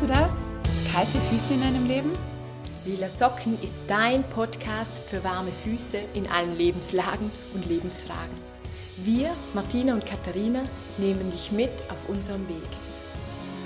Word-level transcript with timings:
Kennst 0.00 0.16
du 0.16 0.18
das? 0.18 0.32
Kalte 0.94 1.18
Füße 1.20 1.52
in 1.52 1.62
einem 1.62 1.86
Leben? 1.86 2.12
Lila 2.86 3.10
Socken 3.10 3.60
ist 3.62 3.84
dein 3.86 4.26
Podcast 4.30 4.98
für 4.98 5.22
warme 5.24 5.52
Füße 5.52 5.98
in 6.14 6.26
allen 6.26 6.56
Lebenslagen 6.56 7.30
und 7.52 7.66
Lebensfragen. 7.66 8.34
Wir, 8.96 9.30
Martina 9.52 9.92
und 9.92 10.06
Katharina, 10.06 10.62
nehmen 10.96 11.30
dich 11.30 11.52
mit 11.52 11.70
auf 11.90 12.08
unserem 12.08 12.48
Weg. 12.48 12.68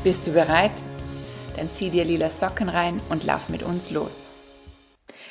Bist 0.03 0.27
du 0.27 0.33
bereit? 0.33 0.73
Dann 1.57 1.73
zieh 1.73 1.91
dir 1.91 2.05
lila 2.05 2.31
Socken 2.31 2.69
rein 2.69 3.01
und 3.11 3.23
lauf 3.23 3.49
mit 3.49 3.63
uns 3.63 3.93
los. 3.93 4.31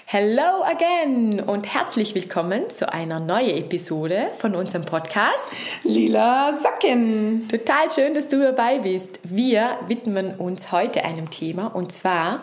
Hello 0.05 0.63
again 0.63 1.39
und 1.39 1.73
herzlich 1.73 2.13
willkommen 2.13 2.69
zu 2.69 2.91
einer 2.91 3.19
neuen 3.19 3.57
Episode 3.57 4.27
von 4.37 4.53
unserem 4.53 4.85
Podcast 4.85 5.45
Lila 5.83 6.53
Socken. 6.53 7.47
Total 7.47 7.89
schön, 7.89 8.13
dass 8.13 8.27
du 8.27 8.39
dabei 8.39 8.79
bist. 8.79 9.19
Wir 9.23 9.79
widmen 9.87 10.35
uns 10.35 10.71
heute 10.71 11.03
einem 11.03 11.31
Thema 11.31 11.67
und 11.67 11.91
zwar 11.91 12.41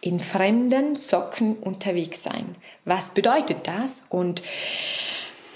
in 0.00 0.18
fremden 0.20 0.96
Socken 0.96 1.56
unterwegs 1.56 2.22
sein. 2.22 2.54
Was 2.86 3.10
bedeutet 3.10 3.66
das? 3.66 4.06
Und 4.08 4.42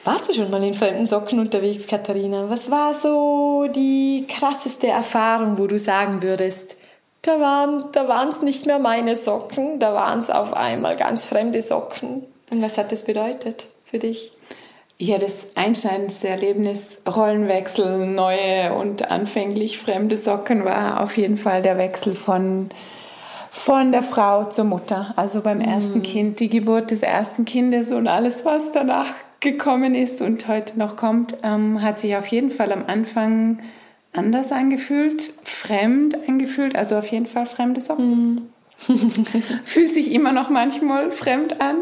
warst 0.05 0.29
du 0.29 0.35
schon 0.35 0.51
mal 0.51 0.63
in 0.63 0.75
fremden 0.75 1.07
Socken 1.07 1.39
unterwegs, 1.39 1.87
Katharina? 1.87 2.51
Was 2.51 2.71
war 2.71 2.93
so 2.93 3.69
die 3.75 4.27
krasseste 4.29 4.89
Erfahrung, 4.89 5.57
wo 5.57 5.67
du 5.67 5.79
sagen 5.79 6.21
würdest, 6.21 6.77
da 7.23 7.41
waren 7.41 7.85
da 7.93 8.09
waren's 8.09 8.43
nicht 8.43 8.67
mehr 8.67 8.81
meine 8.81 9.17
Socken, 9.17 9.79
da 9.79 9.95
waren 9.95 10.19
es 10.19 10.29
auf 10.29 10.55
einmal 10.55 10.97
ganz 10.97 11.25
fremde 11.25 11.63
Socken. 11.63 12.25
Und 12.51 12.61
was 12.61 12.77
hat 12.77 12.93
das 12.93 13.05
bedeutet 13.05 13.69
für 13.85 13.99
dich? 13.99 14.33
Ja, 14.99 15.19
das 15.19 15.47
einschneidendste 15.55 16.29
Erlebnis, 16.29 17.01
Rollenwechsel, 17.09 18.07
neue 18.07 18.75
und 18.75 19.11
anfänglich 19.11 19.79
fremde 19.79 20.17
Socken 20.17 20.65
war 20.65 21.01
auf 21.01 21.17
jeden 21.17 21.37
Fall 21.37 21.63
der 21.63 21.79
Wechsel 21.79 22.15
von, 22.15 22.71
von 23.51 23.91
der 23.91 24.03
Frau 24.03 24.45
zur 24.45 24.65
Mutter. 24.65 25.13
Also 25.17 25.41
beim 25.41 25.61
ersten 25.61 26.01
mm. 26.01 26.03
Kind, 26.03 26.41
die 26.41 26.49
Geburt 26.49 26.91
des 26.91 27.03
ersten 27.03 27.45
Kindes 27.45 27.91
und 27.91 28.07
alles, 28.07 28.45
was 28.45 28.71
danach 28.71 29.09
gekommen 29.41 29.95
ist 29.95 30.21
und 30.21 30.47
heute 30.47 30.79
noch 30.79 30.97
kommt, 30.97 31.37
ähm, 31.43 31.83
hat 31.83 31.99
sich 31.99 32.17
auf 32.17 32.27
jeden 32.29 32.51
Fall 32.51 32.71
am 32.71 32.85
Anfang 32.87 33.59
anders 34.13 34.53
angefühlt, 34.53 35.33
fremd 35.45 36.17
angefühlt, 36.29 36.77
also 36.77 36.97
auf 36.97 37.07
jeden 37.07 37.27
Fall 37.27 37.47
fremde 37.47 37.81
Socken. 37.81 38.35
Mm. 38.35 38.49
Fühlt 39.65 39.95
sich 39.95 40.13
immer 40.13 40.33
noch 40.33 40.51
manchmal 40.51 41.13
fremd 41.13 41.61
an, 41.61 41.77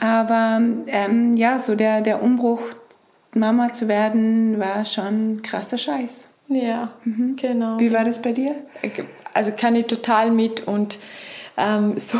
aber 0.00 0.60
ähm, 0.86 1.36
ja, 1.36 1.58
so 1.58 1.74
der, 1.76 2.00
der 2.00 2.22
Umbruch, 2.22 2.60
Mama 3.32 3.72
zu 3.72 3.88
werden, 3.88 4.58
war 4.58 4.84
schon 4.84 5.42
krasser 5.42 5.78
Scheiß. 5.78 6.28
Ja, 6.48 6.92
mhm. 7.04 7.36
genau. 7.36 7.78
Wie 7.78 7.92
war 7.92 8.04
das 8.04 8.20
bei 8.20 8.32
dir? 8.32 8.54
Also 9.32 9.52
kann 9.56 9.74
ich 9.74 9.86
total 9.86 10.30
mit 10.30 10.66
und 10.66 10.98
ähm, 11.56 11.94
so 11.98 12.18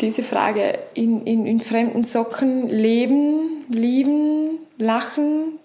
diese 0.00 0.22
Frage 0.22 0.78
in, 0.94 1.26
in, 1.26 1.46
in 1.46 1.60
fremden 1.60 2.04
Socken 2.04 2.68
leben, 2.68 3.64
lieben, 3.68 4.58
lachen, 4.78 5.58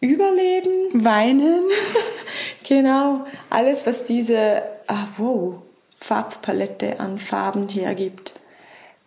überleben, 0.00 1.04
weinen. 1.04 1.64
genau, 2.68 3.24
alles, 3.50 3.86
was 3.86 4.04
diese, 4.04 4.62
ah, 4.86 5.08
wow, 5.16 5.62
Farbpalette 5.98 7.00
an 7.00 7.18
Farben 7.18 7.68
hergibt. 7.68 8.34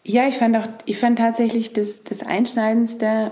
Ja, 0.03 0.27
ich 0.27 0.37
fand 0.37 0.57
auch, 0.57 0.67
ich 0.85 0.97
fand 0.97 1.19
tatsächlich 1.19 1.73
das, 1.73 2.03
das 2.03 2.23
Einschneidendste 2.25 3.31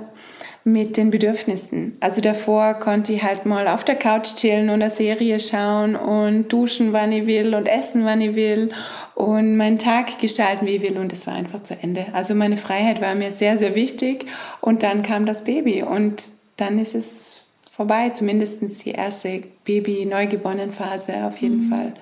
mit 0.63 0.97
den 0.97 1.11
Bedürfnissen. 1.11 1.97
Also 2.01 2.19
davor 2.19 2.73
konnte 2.73 3.13
ich 3.13 3.23
halt 3.23 3.45
mal 3.45 3.69
auf 3.69 3.85
der 3.85 3.95
Couch 3.95 4.35
chillen 4.35 4.69
und 4.69 4.81
eine 4.81 4.89
Serie 4.89 5.39
schauen 5.39 5.95
und 5.95 6.49
duschen, 6.49 6.91
wann 6.91 7.13
ich 7.13 7.25
will 7.25 7.55
und 7.55 7.67
essen, 7.67 8.03
wann 8.03 8.19
ich 8.19 8.35
will 8.35 8.69
und 9.15 9.55
meinen 9.55 9.79
Tag 9.79 10.19
gestalten, 10.19 10.65
wie 10.65 10.75
ich 10.75 10.81
will 10.81 10.97
und 10.97 11.13
es 11.13 11.25
war 11.25 11.35
einfach 11.35 11.63
zu 11.63 11.73
Ende. 11.81 12.07
Also 12.11 12.35
meine 12.35 12.57
Freiheit 12.57 12.99
war 12.99 13.15
mir 13.15 13.31
sehr, 13.31 13.57
sehr 13.57 13.75
wichtig 13.75 14.25
und 14.59 14.83
dann 14.83 15.03
kam 15.03 15.25
das 15.25 15.45
Baby 15.45 15.83
und 15.83 16.21
dann 16.57 16.79
ist 16.79 16.95
es 16.95 17.45
vorbei, 17.77 18.09
zumindest 18.09 18.61
die 18.85 18.91
erste 18.91 19.43
Baby-Neugeborenen-Phase 19.63 21.25
auf 21.25 21.37
jeden 21.37 21.67
mhm. 21.67 21.69
Fall. 21.69 21.93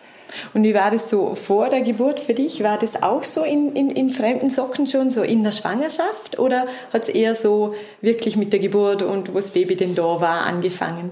Und 0.54 0.64
wie 0.64 0.74
war 0.74 0.90
das 0.90 1.10
so 1.10 1.36
vor 1.36 1.70
der 1.70 1.82
Geburt 1.82 2.20
für 2.20 2.34
dich? 2.34 2.64
War 2.64 2.80
das 2.80 3.04
auch 3.04 3.24
so 3.24 3.44
in, 3.44 3.76
in, 3.76 3.92
in 3.92 4.10
fremden 4.10 4.50
Socken 4.50 4.88
schon, 4.88 5.12
so 5.12 5.22
in 5.22 5.44
der 5.44 5.52
Schwangerschaft? 5.52 6.40
Oder 6.40 6.66
hat 6.92 7.04
es 7.04 7.10
eher 7.10 7.36
so 7.36 7.76
wirklich 8.02 8.36
mit 8.36 8.52
der 8.52 8.60
Geburt 8.60 9.04
und 9.04 9.30
wo 9.30 9.36
das 9.36 9.52
Baby 9.52 9.76
denn 9.76 9.94
da 9.94 10.22
war, 10.22 10.46
angefangen, 10.46 11.12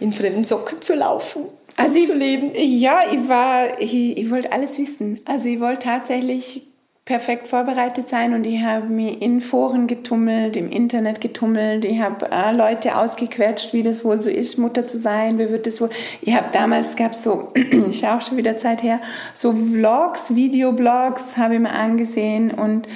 in 0.00 0.12
fremden 0.12 0.42
Socken 0.42 0.80
zu 0.80 0.94
laufen? 0.94 1.44
Also 1.76 2.02
zu 2.02 2.14
leben? 2.14 2.50
Ja, 2.54 3.02
ich 3.12 3.28
war, 3.28 3.80
ich, 3.80 3.94
ich 4.18 4.30
wollte 4.30 4.52
alles 4.52 4.78
wissen. 4.78 5.20
Also 5.24 5.48
ich 5.48 5.60
wollte 5.60 5.80
tatsächlich 5.80 6.67
perfekt 7.08 7.48
vorbereitet 7.48 8.10
sein 8.10 8.34
und 8.34 8.46
ich 8.46 8.62
habe 8.62 8.84
mich 8.84 9.22
in 9.22 9.40
Foren 9.40 9.86
getummelt, 9.86 10.58
im 10.58 10.70
Internet 10.70 11.22
getummelt, 11.22 11.86
ich 11.86 12.02
habe 12.02 12.30
äh, 12.30 12.52
Leute 12.52 12.98
ausgequetscht, 12.98 13.72
wie 13.72 13.82
das 13.82 14.04
wohl 14.04 14.20
so 14.20 14.28
ist, 14.28 14.58
Mutter 14.58 14.86
zu 14.86 14.98
sein, 14.98 15.38
wie 15.38 15.48
wird 15.48 15.66
das 15.66 15.80
wohl. 15.80 15.88
Ich 16.20 16.36
habe 16.36 16.48
damals 16.52 16.96
gab 16.96 17.14
so, 17.14 17.50
ich 17.88 18.06
auch 18.06 18.20
schon 18.20 18.36
wieder 18.36 18.58
Zeit 18.58 18.82
her, 18.82 19.00
so 19.32 19.54
Vlogs, 19.54 20.34
Videoblogs 20.34 21.38
habe 21.38 21.54
ich 21.54 21.60
mir 21.60 21.70
angesehen 21.70 22.50
und 22.50 22.86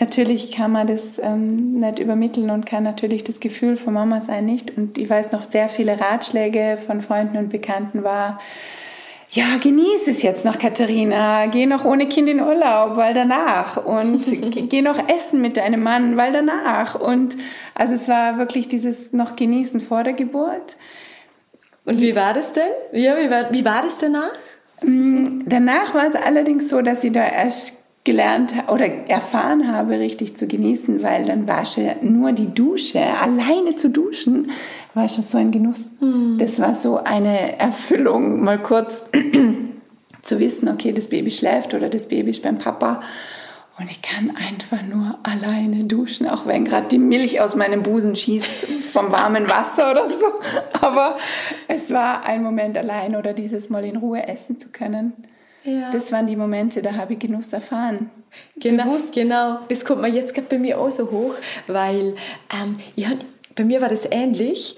natürlich 0.00 0.50
kann 0.50 0.72
man 0.72 0.88
das 0.88 1.20
ähm, 1.20 1.78
nicht 1.78 2.00
übermitteln 2.00 2.50
und 2.50 2.66
kann 2.66 2.82
natürlich 2.82 3.22
das 3.22 3.38
Gefühl 3.38 3.76
von 3.76 3.94
Mama 3.94 4.20
sein 4.20 4.46
nicht. 4.46 4.76
Und 4.76 4.98
ich 4.98 5.08
weiß 5.08 5.30
noch 5.30 5.48
sehr 5.48 5.68
viele 5.68 6.00
Ratschläge 6.00 6.76
von 6.76 7.02
Freunden 7.02 7.36
und 7.36 7.50
Bekannten 7.50 8.02
war, 8.02 8.40
ja, 9.34 9.56
genieß 9.60 10.06
es 10.06 10.22
jetzt 10.22 10.44
noch, 10.44 10.60
Katharina. 10.60 11.46
Geh 11.46 11.66
noch 11.66 11.84
ohne 11.84 12.08
Kind 12.08 12.28
in 12.28 12.40
Urlaub, 12.40 12.96
weil 12.96 13.14
danach. 13.14 13.76
Und 13.76 14.22
geh 14.70 14.80
noch 14.80 15.08
essen 15.08 15.40
mit 15.40 15.56
deinem 15.56 15.82
Mann, 15.82 16.16
weil 16.16 16.32
danach. 16.32 16.94
Und 16.94 17.36
also 17.74 17.94
es 17.94 18.08
war 18.08 18.38
wirklich 18.38 18.68
dieses 18.68 19.12
noch 19.12 19.34
genießen 19.34 19.80
vor 19.80 20.04
der 20.04 20.12
Geburt. 20.12 20.76
Und 21.84 22.00
wie 22.00 22.14
war 22.14 22.32
das 22.32 22.52
denn? 22.52 22.70
Ja, 22.92 23.16
wie 23.18 23.28
war, 23.28 23.52
wie 23.52 23.64
war 23.64 23.82
das 23.82 23.98
danach? 23.98 24.30
Mm, 24.82 25.40
danach 25.46 25.94
war 25.94 26.06
es 26.06 26.14
allerdings 26.14 26.68
so, 26.68 26.80
dass 26.80 27.02
ich 27.02 27.10
da 27.10 27.26
erst 27.26 27.83
gelernt 28.04 28.52
oder 28.68 28.86
erfahren 29.08 29.72
habe, 29.72 29.98
richtig 29.98 30.36
zu 30.36 30.46
genießen, 30.46 31.02
weil 31.02 31.24
dann 31.24 31.48
war 31.48 31.64
schon 31.64 31.90
nur 32.02 32.32
die 32.32 32.52
Dusche, 32.54 33.00
alleine 33.00 33.76
zu 33.76 33.88
duschen, 33.88 34.50
war 34.92 35.08
schon 35.08 35.24
so 35.24 35.38
ein 35.38 35.50
Genuss. 35.50 35.90
Mhm. 36.00 36.36
Das 36.38 36.60
war 36.60 36.74
so 36.74 36.98
eine 36.98 37.58
Erfüllung, 37.58 38.44
mal 38.44 38.58
kurz 38.58 39.02
zu 40.22 40.38
wissen, 40.38 40.68
okay, 40.68 40.92
das 40.92 41.08
Baby 41.08 41.30
schläft 41.30 41.72
oder 41.72 41.88
das 41.88 42.08
Baby 42.08 42.30
ist 42.30 42.42
beim 42.42 42.58
Papa 42.58 43.00
und 43.76 43.90
ich 43.90 44.02
kann 44.02 44.30
einfach 44.36 44.82
nur 44.82 45.18
alleine 45.24 45.80
duschen, 45.80 46.28
auch 46.28 46.46
wenn 46.46 46.64
gerade 46.64 46.86
die 46.86 46.98
Milch 46.98 47.40
aus 47.40 47.56
meinem 47.56 47.82
Busen 47.82 48.14
schießt 48.14 48.66
vom 48.92 49.10
warmen 49.10 49.50
Wasser 49.50 49.90
oder 49.90 50.06
so. 50.06 50.26
Aber 50.80 51.16
es 51.66 51.92
war 51.92 52.24
ein 52.24 52.42
Moment 52.42 52.78
allein 52.78 53.16
oder 53.16 53.32
dieses 53.32 53.70
Mal 53.70 53.84
in 53.84 53.96
Ruhe 53.96 54.28
essen 54.28 54.60
zu 54.60 54.68
können. 54.68 55.12
Ja. 55.64 55.90
Das 55.90 56.12
waren 56.12 56.26
die 56.26 56.36
Momente, 56.36 56.82
da 56.82 56.94
habe 56.94 57.14
ich 57.14 57.18
Genuss 57.18 57.52
erfahren. 57.52 58.10
Genau, 58.56 58.84
Bewusst. 58.84 59.14
genau. 59.14 59.60
Das 59.68 59.84
kommt 59.84 60.02
mir 60.02 60.08
jetzt 60.08 60.34
gerade 60.34 60.48
bei 60.48 60.58
mir 60.58 60.78
auch 60.78 60.90
so 60.90 61.10
hoch, 61.10 61.34
weil 61.66 62.14
ähm, 62.52 62.78
ja, 62.96 63.08
bei 63.54 63.64
mir 63.64 63.80
war 63.80 63.88
das 63.88 64.06
ähnlich. 64.10 64.76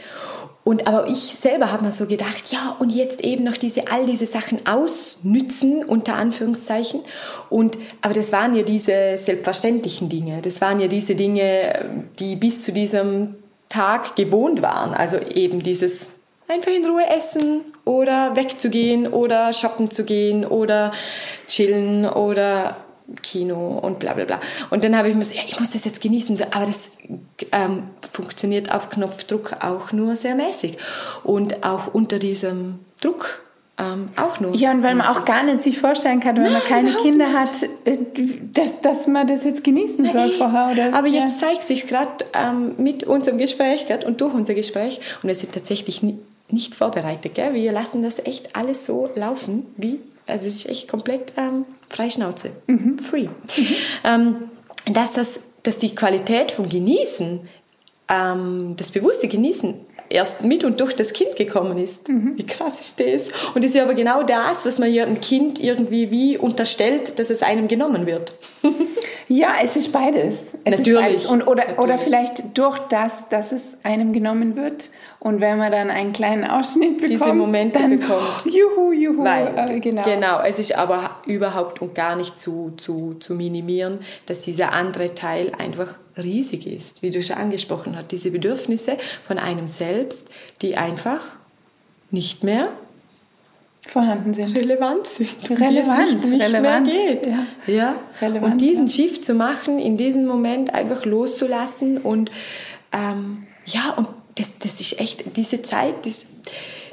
Und 0.62 0.88
aber 0.88 1.08
ich 1.08 1.18
selber 1.18 1.70
habe 1.70 1.84
mir 1.84 1.92
so 1.92 2.06
gedacht, 2.06 2.50
ja, 2.52 2.76
und 2.80 2.90
jetzt 2.90 3.22
eben 3.22 3.44
noch 3.44 3.56
diese, 3.56 3.88
all 3.90 4.04
diese 4.04 4.26
Sachen 4.26 4.66
ausnützen, 4.66 5.84
unter 5.84 6.14
Anführungszeichen. 6.14 7.02
Und, 7.50 7.78
aber 8.00 8.14
das 8.14 8.32
waren 8.32 8.56
ja 8.56 8.64
diese 8.64 9.16
selbstverständlichen 9.16 10.08
Dinge. 10.08 10.42
Das 10.42 10.60
waren 10.60 10.80
ja 10.80 10.88
diese 10.88 11.14
Dinge, 11.14 12.08
die 12.18 12.34
bis 12.34 12.62
zu 12.62 12.72
diesem 12.72 13.36
Tag 13.68 14.16
gewohnt 14.16 14.60
waren. 14.60 14.92
Also 14.92 15.18
eben 15.34 15.60
dieses 15.62 16.10
einfach 16.48 16.72
in 16.72 16.84
Ruhe 16.84 17.06
essen 17.08 17.62
oder 17.84 18.36
wegzugehen 18.36 19.06
oder 19.06 19.52
shoppen 19.52 19.90
zu 19.90 20.04
gehen 20.04 20.44
oder 20.44 20.92
chillen 21.48 22.06
oder 22.06 22.76
Kino 23.22 23.78
und 23.78 23.98
bla 23.98 24.14
bla 24.14 24.24
bla. 24.24 24.40
Und 24.70 24.82
dann 24.82 24.96
habe 24.96 25.08
ich 25.08 25.14
mir 25.14 25.24
so, 25.24 25.34
ja, 25.36 25.42
ich 25.46 25.58
muss 25.60 25.70
das 25.70 25.84
jetzt 25.84 26.00
genießen, 26.00 26.40
aber 26.50 26.66
das 26.66 26.90
ähm, 27.52 27.84
funktioniert 28.12 28.74
auf 28.74 28.90
Knopfdruck 28.90 29.64
auch 29.64 29.92
nur 29.92 30.16
sehr 30.16 30.34
mäßig 30.34 30.76
und 31.22 31.64
auch 31.64 31.94
unter 31.94 32.18
diesem 32.18 32.80
Druck 33.00 33.42
ähm, 33.78 34.08
auch 34.16 34.40
nur. 34.40 34.54
Ja, 34.54 34.70
und 34.72 34.82
weil 34.82 34.94
man 34.94 35.06
auch 35.06 35.26
gar 35.26 35.42
nicht 35.42 35.60
sich 35.60 35.78
vorstellen 35.78 36.20
kann, 36.20 36.36
wenn 36.36 36.44
Nein, 36.44 36.52
man 36.54 36.62
keine 36.62 36.94
Kinder 36.94 37.32
hat, 37.32 37.50
äh, 37.84 37.98
dass, 38.52 38.80
dass 38.80 39.06
man 39.06 39.26
das 39.26 39.44
jetzt 39.44 39.62
genießen 39.64 40.04
Nein, 40.04 40.12
soll 40.12 40.30
vorher. 40.30 40.70
Oder, 40.72 40.96
aber 40.96 41.08
ja. 41.08 41.20
jetzt 41.20 41.40
zeigt 41.40 41.62
sich 41.62 41.86
gerade 41.86 42.24
ähm, 42.32 42.74
mit 42.78 43.04
unserem 43.04 43.36
Gespräch 43.36 43.86
grad, 43.86 44.04
und 44.04 44.20
durch 44.22 44.32
unser 44.32 44.54
Gespräch, 44.54 45.00
und 45.22 45.28
wir 45.28 45.34
sind 45.34 45.52
tatsächlich 45.52 46.02
nie, 46.02 46.18
nicht 46.50 46.74
vorbereitet. 46.74 47.34
Gell? 47.34 47.54
Wir 47.54 47.72
lassen 47.72 48.02
das 48.02 48.18
echt 48.18 48.54
alles 48.56 48.86
so 48.86 49.10
laufen, 49.14 49.66
wie, 49.76 50.00
also 50.26 50.46
es 50.46 50.56
ist 50.56 50.68
echt 50.68 50.88
komplett 50.88 51.32
ähm, 51.36 51.64
Freischnauze, 51.88 52.52
mhm. 52.66 52.98
free. 52.98 53.28
Mhm. 53.28 53.66
Ähm, 54.04 54.36
dass, 54.92 55.12
das, 55.12 55.40
dass 55.62 55.78
die 55.78 55.94
Qualität 55.94 56.52
vom 56.52 56.68
Genießen, 56.68 57.40
ähm, 58.08 58.74
das 58.76 58.90
bewusste 58.92 59.28
Genießen 59.28 59.74
erst 60.08 60.44
mit 60.44 60.64
und 60.64 60.80
durch 60.80 60.94
das 60.94 61.12
Kind 61.12 61.36
gekommen 61.36 61.78
ist. 61.78 62.08
Mhm. 62.08 62.34
Wie 62.36 62.46
krass 62.46 62.80
ist 62.80 63.00
das? 63.00 63.28
Und 63.54 63.64
das 63.64 63.70
ist 63.70 63.74
ja 63.74 63.82
aber 63.82 63.94
genau 63.94 64.22
das, 64.22 64.66
was 64.66 64.78
man 64.78 64.92
ja 64.92 65.04
einem 65.04 65.20
Kind 65.20 65.58
irgendwie 65.58 66.10
wie 66.10 66.38
unterstellt, 66.38 67.18
dass 67.18 67.30
es 67.30 67.42
einem 67.42 67.68
genommen 67.68 68.06
wird. 68.06 68.34
ja, 69.28 69.56
es 69.62 69.76
ist 69.76 69.92
beides. 69.92 70.54
Es 70.64 70.78
Natürlich. 70.78 70.86
Ist 70.86 71.00
beides. 71.00 71.26
Und, 71.26 71.42
oder, 71.42 71.62
Natürlich. 71.62 71.78
oder 71.78 71.98
vielleicht 71.98 72.58
durch 72.58 72.78
das, 72.78 73.28
dass 73.28 73.50
es 73.50 73.76
einem 73.82 74.12
genommen 74.12 74.54
wird. 74.54 74.90
Und 75.18 75.40
wenn 75.40 75.58
man 75.58 75.72
dann 75.72 75.90
einen 75.90 76.12
kleinen 76.12 76.44
Ausschnitt 76.44 76.98
bekommt, 76.98 77.10
diese 77.10 77.34
Momente 77.34 77.80
dann, 77.80 77.98
bekommt. 77.98 78.44
Oh, 78.44 78.48
juhu, 78.48 78.92
juhu. 78.92 79.24
Weil, 79.24 79.52
äh, 79.68 79.80
genau. 79.80 80.02
genau, 80.02 80.40
es 80.42 80.60
ist 80.60 80.76
aber 80.76 81.10
überhaupt 81.26 81.82
und 81.82 81.94
gar 81.94 82.14
nicht 82.14 82.38
zu, 82.38 82.72
zu, 82.76 83.14
zu 83.18 83.34
minimieren, 83.34 84.00
dass 84.26 84.42
dieser 84.42 84.72
andere 84.72 85.14
Teil 85.14 85.50
einfach 85.58 85.96
riesig 86.16 86.66
ist, 86.66 87.02
wie 87.02 87.10
du 87.10 87.20
schon 87.20 87.36
angesprochen 87.36 87.96
hast. 87.96 88.12
Diese 88.12 88.30
Bedürfnisse 88.30 88.96
von 89.24 89.38
einem 89.38 89.66
selbst, 89.66 90.30
die 90.62 90.76
einfach 90.76 91.20
nicht 92.10 92.44
mehr 92.44 92.68
vorhanden 93.86 94.34
sind. 94.34 94.56
relevant 94.56 95.06
sind. 95.06 95.50
Relevant, 95.50 96.20
nicht, 96.20 96.30
nicht 96.30 96.44
relevant, 96.44 96.86
mehr 96.86 97.14
geht. 97.14 97.26
ja. 97.26 97.46
Ja. 97.66 97.96
Relevant, 98.20 98.52
und 98.52 98.60
diesen 98.60 98.86
ja. 98.86 98.92
Shift 98.92 99.24
zu 99.24 99.34
machen, 99.34 99.78
in 99.78 99.96
diesem 99.96 100.26
Moment 100.26 100.74
einfach 100.74 101.04
loszulassen 101.04 101.98
und 101.98 102.30
ähm, 102.92 103.44
ja, 103.66 103.94
und 103.96 104.08
das, 104.36 104.58
das 104.58 104.80
ist 104.80 105.00
echt, 105.00 105.36
diese 105.36 105.62
Zeit, 105.62 106.06
das, 106.06 106.26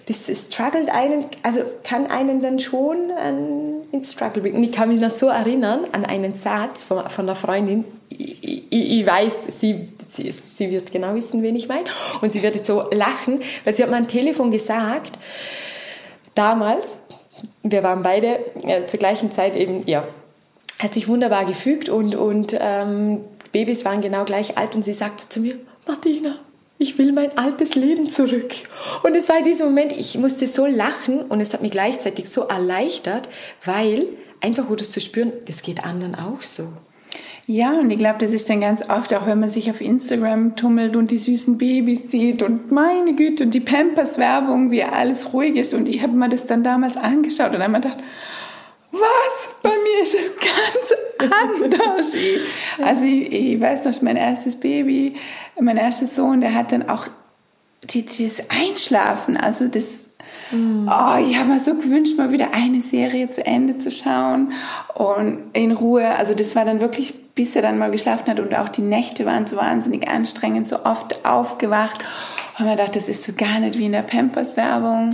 das, 0.07 0.25
das 0.25 0.45
struggelt 0.45 0.89
einen, 0.89 1.25
also 1.43 1.59
kann 1.83 2.07
einen 2.07 2.41
dann 2.41 2.59
schon 2.59 3.11
an, 3.11 3.81
ins 3.91 4.11
Struggle 4.13 4.41
bringen. 4.41 4.63
Ich 4.63 4.71
kann 4.71 4.89
mich 4.89 4.99
noch 4.99 5.11
so 5.11 5.27
erinnern 5.27 5.81
an 5.91 6.05
einen 6.05 6.35
Satz 6.35 6.83
von, 6.83 7.09
von 7.09 7.25
einer 7.25 7.35
Freundin, 7.35 7.85
ich, 8.09 8.43
ich, 8.43 8.99
ich 8.99 9.05
weiß, 9.05 9.59
sie, 9.59 9.89
sie, 10.05 10.31
sie 10.31 10.71
wird 10.71 10.91
genau 10.91 11.15
wissen, 11.15 11.41
wen 11.43 11.55
ich 11.55 11.67
meine, 11.67 11.85
und 12.21 12.31
sie 12.31 12.43
wird 12.43 12.55
jetzt 12.55 12.67
so 12.67 12.89
lachen, 12.91 13.41
weil 13.63 13.73
sie 13.73 13.83
hat 13.83 13.89
mir 13.89 13.97
am 13.97 14.07
Telefon 14.07 14.51
gesagt, 14.51 15.17
damals, 16.35 16.97
wir 17.63 17.83
waren 17.83 18.01
beide 18.01 18.39
äh, 18.63 18.85
zur 18.85 18.99
gleichen 18.99 19.31
Zeit 19.31 19.55
eben, 19.55 19.83
ja, 19.87 20.07
hat 20.79 20.93
sich 20.93 21.07
wunderbar 21.07 21.45
gefügt 21.45 21.89
und, 21.89 22.15
und 22.15 22.57
ähm, 22.59 23.23
Babys 23.51 23.85
waren 23.85 24.01
genau 24.01 24.25
gleich 24.25 24.57
alt 24.57 24.75
und 24.75 24.83
sie 24.83 24.93
sagte 24.93 25.29
zu 25.29 25.39
mir, 25.39 25.55
Martina, 25.87 26.35
ich 26.77 26.97
will 26.97 27.13
mein 27.13 27.37
altes 27.37 27.75
Leben 27.75 28.09
zurück. 28.09 28.53
Und 29.03 29.15
es 29.15 29.29
war 29.29 29.37
in 29.37 29.43
diesem 29.43 29.67
Moment, 29.67 29.93
ich 29.93 30.17
musste 30.17 30.47
so 30.47 30.65
lachen 30.65 31.21
und 31.21 31.39
es 31.39 31.53
hat 31.53 31.61
mich 31.61 31.71
gleichzeitig 31.71 32.29
so 32.29 32.41
erleichtert, 32.41 33.29
weil 33.63 34.07
einfach 34.41 34.69
wurde 34.69 34.83
es 34.83 34.91
zu 34.91 34.99
spüren, 34.99 35.33
das 35.45 35.61
geht 35.61 35.85
anderen 35.85 36.15
auch 36.15 36.41
so. 36.41 36.67
Ja, 37.45 37.71
und 37.73 37.89
ich 37.89 37.97
glaube, 37.97 38.19
das 38.19 38.31
ist 38.31 38.49
dann 38.49 38.61
ganz 38.61 38.89
oft, 38.89 39.13
auch 39.13 39.25
wenn 39.25 39.39
man 39.39 39.49
sich 39.49 39.69
auf 39.69 39.81
Instagram 39.81 40.55
tummelt 40.55 40.95
und 40.95 41.11
die 41.11 41.17
süßen 41.17 41.57
Babys 41.57 42.09
sieht 42.09 42.41
und 42.41 42.71
meine 42.71 43.13
Güte 43.15 43.43
und 43.43 43.53
die 43.53 43.59
Pampers-Werbung, 43.59 44.71
wie 44.71 44.83
alles 44.83 45.33
ruhig 45.33 45.57
ist. 45.57 45.73
Und 45.73 45.89
ich 45.89 46.01
habe 46.01 46.13
mir 46.13 46.29
das 46.29 46.45
dann 46.45 46.63
damals 46.63 46.95
angeschaut 46.95 47.47
und 47.47 47.59
dann 47.59 47.73
habe 47.73 47.81
gedacht, 47.81 48.03
was? 48.91 49.55
Bei 49.61 49.69
mir 49.69 50.03
ist 50.03 50.13
es 50.13 50.31
ganz 51.19 51.59
anders. 51.59 52.15
also 52.81 53.05
ich, 53.05 53.33
ich 53.33 53.61
weiß 53.61 53.83
noch, 53.85 54.01
mein 54.01 54.15
erstes 54.15 54.55
Baby, 54.55 55.15
mein 55.59 55.77
erster 55.77 56.07
Sohn, 56.07 56.39
der 56.39 56.53
hat 56.53 56.71
dann 56.71 56.87
auch 56.87 57.07
die, 57.83 58.05
das 58.05 58.49
Einschlafen, 58.49 59.35
also 59.35 59.67
das 59.67 60.07
Oh, 60.53 61.17
ich 61.19 61.37
habe 61.37 61.49
mir 61.49 61.59
so 61.59 61.73
gewünscht, 61.75 62.17
mal 62.17 62.31
wieder 62.31 62.49
eine 62.53 62.81
Serie 62.81 63.29
zu 63.29 63.45
Ende 63.45 63.79
zu 63.79 63.89
schauen 63.89 64.53
und 64.93 65.39
in 65.53 65.71
Ruhe. 65.71 66.15
Also 66.15 66.35
das 66.35 66.55
war 66.55 66.63
dann 66.63 66.79
wirklich, 66.79 67.13
bis 67.33 67.55
er 67.55 67.63
dann 67.63 67.79
mal 67.79 67.89
geschlafen 67.89 68.29
hat 68.29 68.39
und 68.39 68.53
auch 68.55 68.69
die 68.69 68.81
Nächte 68.81 69.25
waren 69.25 69.47
so 69.47 69.55
wahnsinnig 69.55 70.07
anstrengend, 70.07 70.67
so 70.67 70.85
oft 70.85 71.25
aufgewacht. 71.25 71.99
Und 72.59 72.67
man 72.67 72.77
dachte, 72.77 72.99
das 72.99 73.09
ist 73.09 73.23
so 73.23 73.33
gar 73.33 73.59
nicht 73.59 73.79
wie 73.79 73.85
in 73.85 73.93
der 73.93 74.03
Pampers-Werbung. 74.03 75.09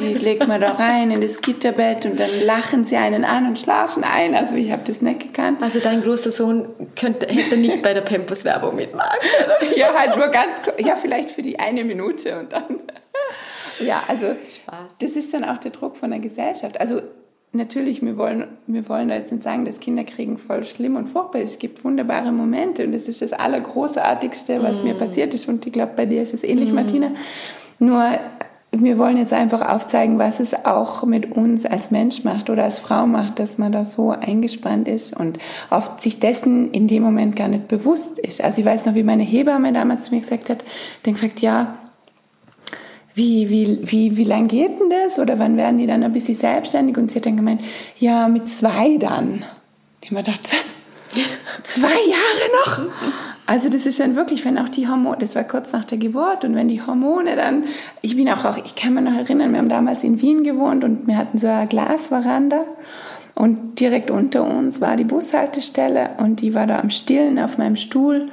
Die 0.00 0.14
legt 0.24 0.48
man 0.48 0.58
da 0.58 0.72
rein 0.72 1.10
in 1.10 1.20
das 1.20 1.42
Gitterbett 1.42 2.06
und 2.06 2.18
dann 2.18 2.30
lachen 2.46 2.82
sie 2.82 2.96
einen 2.96 3.26
an 3.26 3.46
und 3.46 3.58
schlafen 3.58 4.04
ein. 4.04 4.34
Also 4.34 4.56
ich 4.56 4.72
habe 4.72 4.84
das 4.84 5.02
nicht 5.02 5.20
gekannt. 5.20 5.58
Also 5.60 5.80
dein 5.80 6.02
großer 6.02 6.30
Sohn 6.30 6.68
könnte, 6.96 7.26
hätte 7.26 7.58
nicht 7.58 7.82
bei 7.82 7.92
der 7.92 8.00
Pampers-Werbung 8.00 8.74
mitmachen. 8.74 9.18
Ja, 9.76 9.92
halt 9.92 10.16
nur 10.16 10.28
ganz, 10.28 10.62
ja, 10.78 10.96
vielleicht 10.96 11.30
für 11.30 11.42
die 11.42 11.58
eine 11.58 11.84
Minute 11.84 12.38
und 12.38 12.52
dann. 12.52 12.80
Ja, 13.80 14.02
also 14.08 14.26
Spaß. 14.48 14.98
das 15.00 15.16
ist 15.16 15.34
dann 15.34 15.44
auch 15.44 15.58
der 15.58 15.70
Druck 15.70 15.96
von 15.96 16.10
der 16.10 16.20
Gesellschaft. 16.20 16.80
Also 16.80 17.00
natürlich, 17.52 18.02
wir 18.02 18.16
wollen, 18.16 18.46
wir 18.66 18.88
wollen 18.88 19.08
da 19.08 19.16
jetzt 19.16 19.32
nicht 19.32 19.44
sagen, 19.44 19.64
dass 19.64 19.80
Kinderkriegen 19.80 20.38
voll 20.38 20.64
schlimm 20.64 20.96
und 20.96 21.08
furchtbar 21.08 21.40
ist. 21.40 21.52
Es 21.52 21.58
gibt 21.58 21.84
wunderbare 21.84 22.32
Momente 22.32 22.84
und 22.84 22.92
das 22.92 23.08
ist 23.08 23.22
das 23.22 23.32
Allergroßartigste, 23.32 24.62
was 24.62 24.82
mir 24.82 24.94
passiert 24.94 25.34
ist. 25.34 25.48
Und 25.48 25.66
ich 25.66 25.72
glaube, 25.72 25.92
bei 25.96 26.06
dir 26.06 26.22
ist 26.22 26.34
es 26.34 26.42
ähnlich, 26.42 26.72
Martina. 26.72 27.12
Nur 27.78 28.18
wir 28.70 28.98
wollen 28.98 29.16
jetzt 29.16 29.32
einfach 29.32 29.66
aufzeigen, 29.66 30.18
was 30.18 30.40
es 30.40 30.52
auch 30.66 31.04
mit 31.04 31.32
uns 31.32 31.64
als 31.64 31.90
Mensch 31.90 32.24
macht 32.24 32.50
oder 32.50 32.64
als 32.64 32.78
Frau 32.78 33.06
macht, 33.06 33.38
dass 33.38 33.56
man 33.56 33.72
da 33.72 33.84
so 33.86 34.10
eingespannt 34.10 34.88
ist 34.88 35.16
und 35.16 35.38
oft 35.70 36.02
sich 36.02 36.20
dessen 36.20 36.70
in 36.72 36.86
dem 36.86 37.02
Moment 37.02 37.34
gar 37.34 37.48
nicht 37.48 37.68
bewusst 37.68 38.18
ist. 38.18 38.44
Also 38.44 38.60
ich 38.60 38.66
weiß 38.66 38.84
noch, 38.84 38.94
wie 38.94 39.02
meine 39.02 39.22
Hebamme 39.22 39.72
damals 39.72 40.04
zu 40.04 40.14
mir 40.14 40.20
gesagt 40.20 40.50
hat, 40.50 40.64
dann 41.02 41.14
gefragt, 41.14 41.40
ja, 41.40 41.78
wie, 43.18 43.50
wie, 43.50 43.80
wie, 43.82 44.16
wie 44.16 44.24
lang 44.24 44.46
geht 44.46 44.78
denn 44.80 44.90
das? 44.90 45.18
Oder 45.18 45.38
wann 45.38 45.56
werden 45.56 45.78
die 45.78 45.86
dann 45.86 46.04
ein 46.04 46.12
bisschen 46.12 46.36
selbstständig? 46.36 46.96
Und 46.96 47.10
sie 47.10 47.18
hat 47.18 47.26
dann 47.26 47.36
gemeint, 47.36 47.62
ja, 47.98 48.28
mit 48.28 48.48
zwei 48.48 48.96
dann. 48.96 49.44
Ich 50.00 50.08
habe 50.08 50.20
mir 50.20 50.22
gedacht, 50.22 50.40
was? 50.52 50.74
Zwei 51.64 51.88
Jahre 51.88 52.48
noch? 52.64 52.92
Also 53.46 53.70
das 53.70 53.86
ist 53.86 53.98
dann 53.98 54.14
wirklich, 54.14 54.44
wenn 54.44 54.58
auch 54.58 54.68
die 54.68 54.88
Hormone, 54.88 55.16
das 55.18 55.34
war 55.34 55.42
kurz 55.42 55.72
nach 55.72 55.84
der 55.84 55.98
Geburt 55.98 56.44
und 56.44 56.54
wenn 56.54 56.68
die 56.68 56.82
Hormone 56.82 57.34
dann, 57.34 57.64
ich 58.02 58.14
bin 58.14 58.28
auch, 58.28 58.44
auch 58.44 58.58
ich 58.58 58.74
kann 58.74 58.94
mich 58.94 59.02
noch 59.02 59.14
erinnern, 59.14 59.52
wir 59.52 59.58
haben 59.58 59.70
damals 59.70 60.04
in 60.04 60.20
Wien 60.20 60.44
gewohnt 60.44 60.84
und 60.84 61.08
wir 61.08 61.16
hatten 61.16 61.38
so 61.38 61.48
eine 61.48 61.66
Glasveranda 61.66 62.64
und 63.34 63.80
direkt 63.80 64.10
unter 64.10 64.44
uns 64.44 64.82
war 64.82 64.96
die 64.96 65.04
Bushaltestelle 65.04 66.10
und 66.18 66.42
die 66.42 66.54
war 66.54 66.66
da 66.66 66.78
am 66.78 66.90
Stillen 66.90 67.38
auf 67.38 67.56
meinem 67.56 67.76
Stuhl 67.76 68.28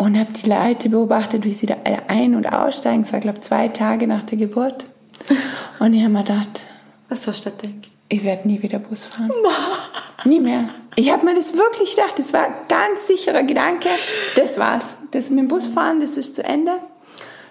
und 0.00 0.18
habe 0.18 0.32
die 0.32 0.48
Leute 0.48 0.88
beobachtet, 0.88 1.44
wie 1.44 1.50
sie 1.50 1.66
da 1.66 1.76
ein- 2.08 2.34
und 2.34 2.46
aussteigen. 2.46 3.02
Es 3.02 3.12
war, 3.12 3.20
glaube 3.20 3.38
ich, 3.38 3.44
zwei 3.44 3.68
Tage 3.68 4.06
nach 4.06 4.22
der 4.22 4.38
Geburt. 4.38 4.86
Und 5.78 5.92
ich 5.92 6.00
habe 6.02 6.14
mir 6.14 6.22
gedacht, 6.22 6.64
Was 7.10 7.26
hast 7.26 7.44
du 7.44 7.50
gedacht? 7.50 7.92
ich 8.08 8.24
werde 8.24 8.48
nie 8.48 8.62
wieder 8.62 8.78
Bus 8.78 9.04
fahren. 9.04 9.30
nie 10.24 10.40
mehr. 10.40 10.64
Ich 10.96 11.12
habe 11.12 11.24
mir 11.26 11.34
das 11.34 11.54
wirklich 11.54 11.94
gedacht. 11.94 12.18
Das 12.18 12.32
war 12.32 12.46
ein 12.46 12.54
ganz 12.66 13.06
sicherer 13.06 13.42
Gedanke. 13.42 13.90
Das 14.36 14.58
war's. 14.58 14.96
Das 15.10 15.28
mit 15.28 15.40
dem 15.40 15.48
Busfahren, 15.48 16.00
das 16.00 16.16
ist 16.16 16.34
zu 16.34 16.42
Ende. 16.42 16.78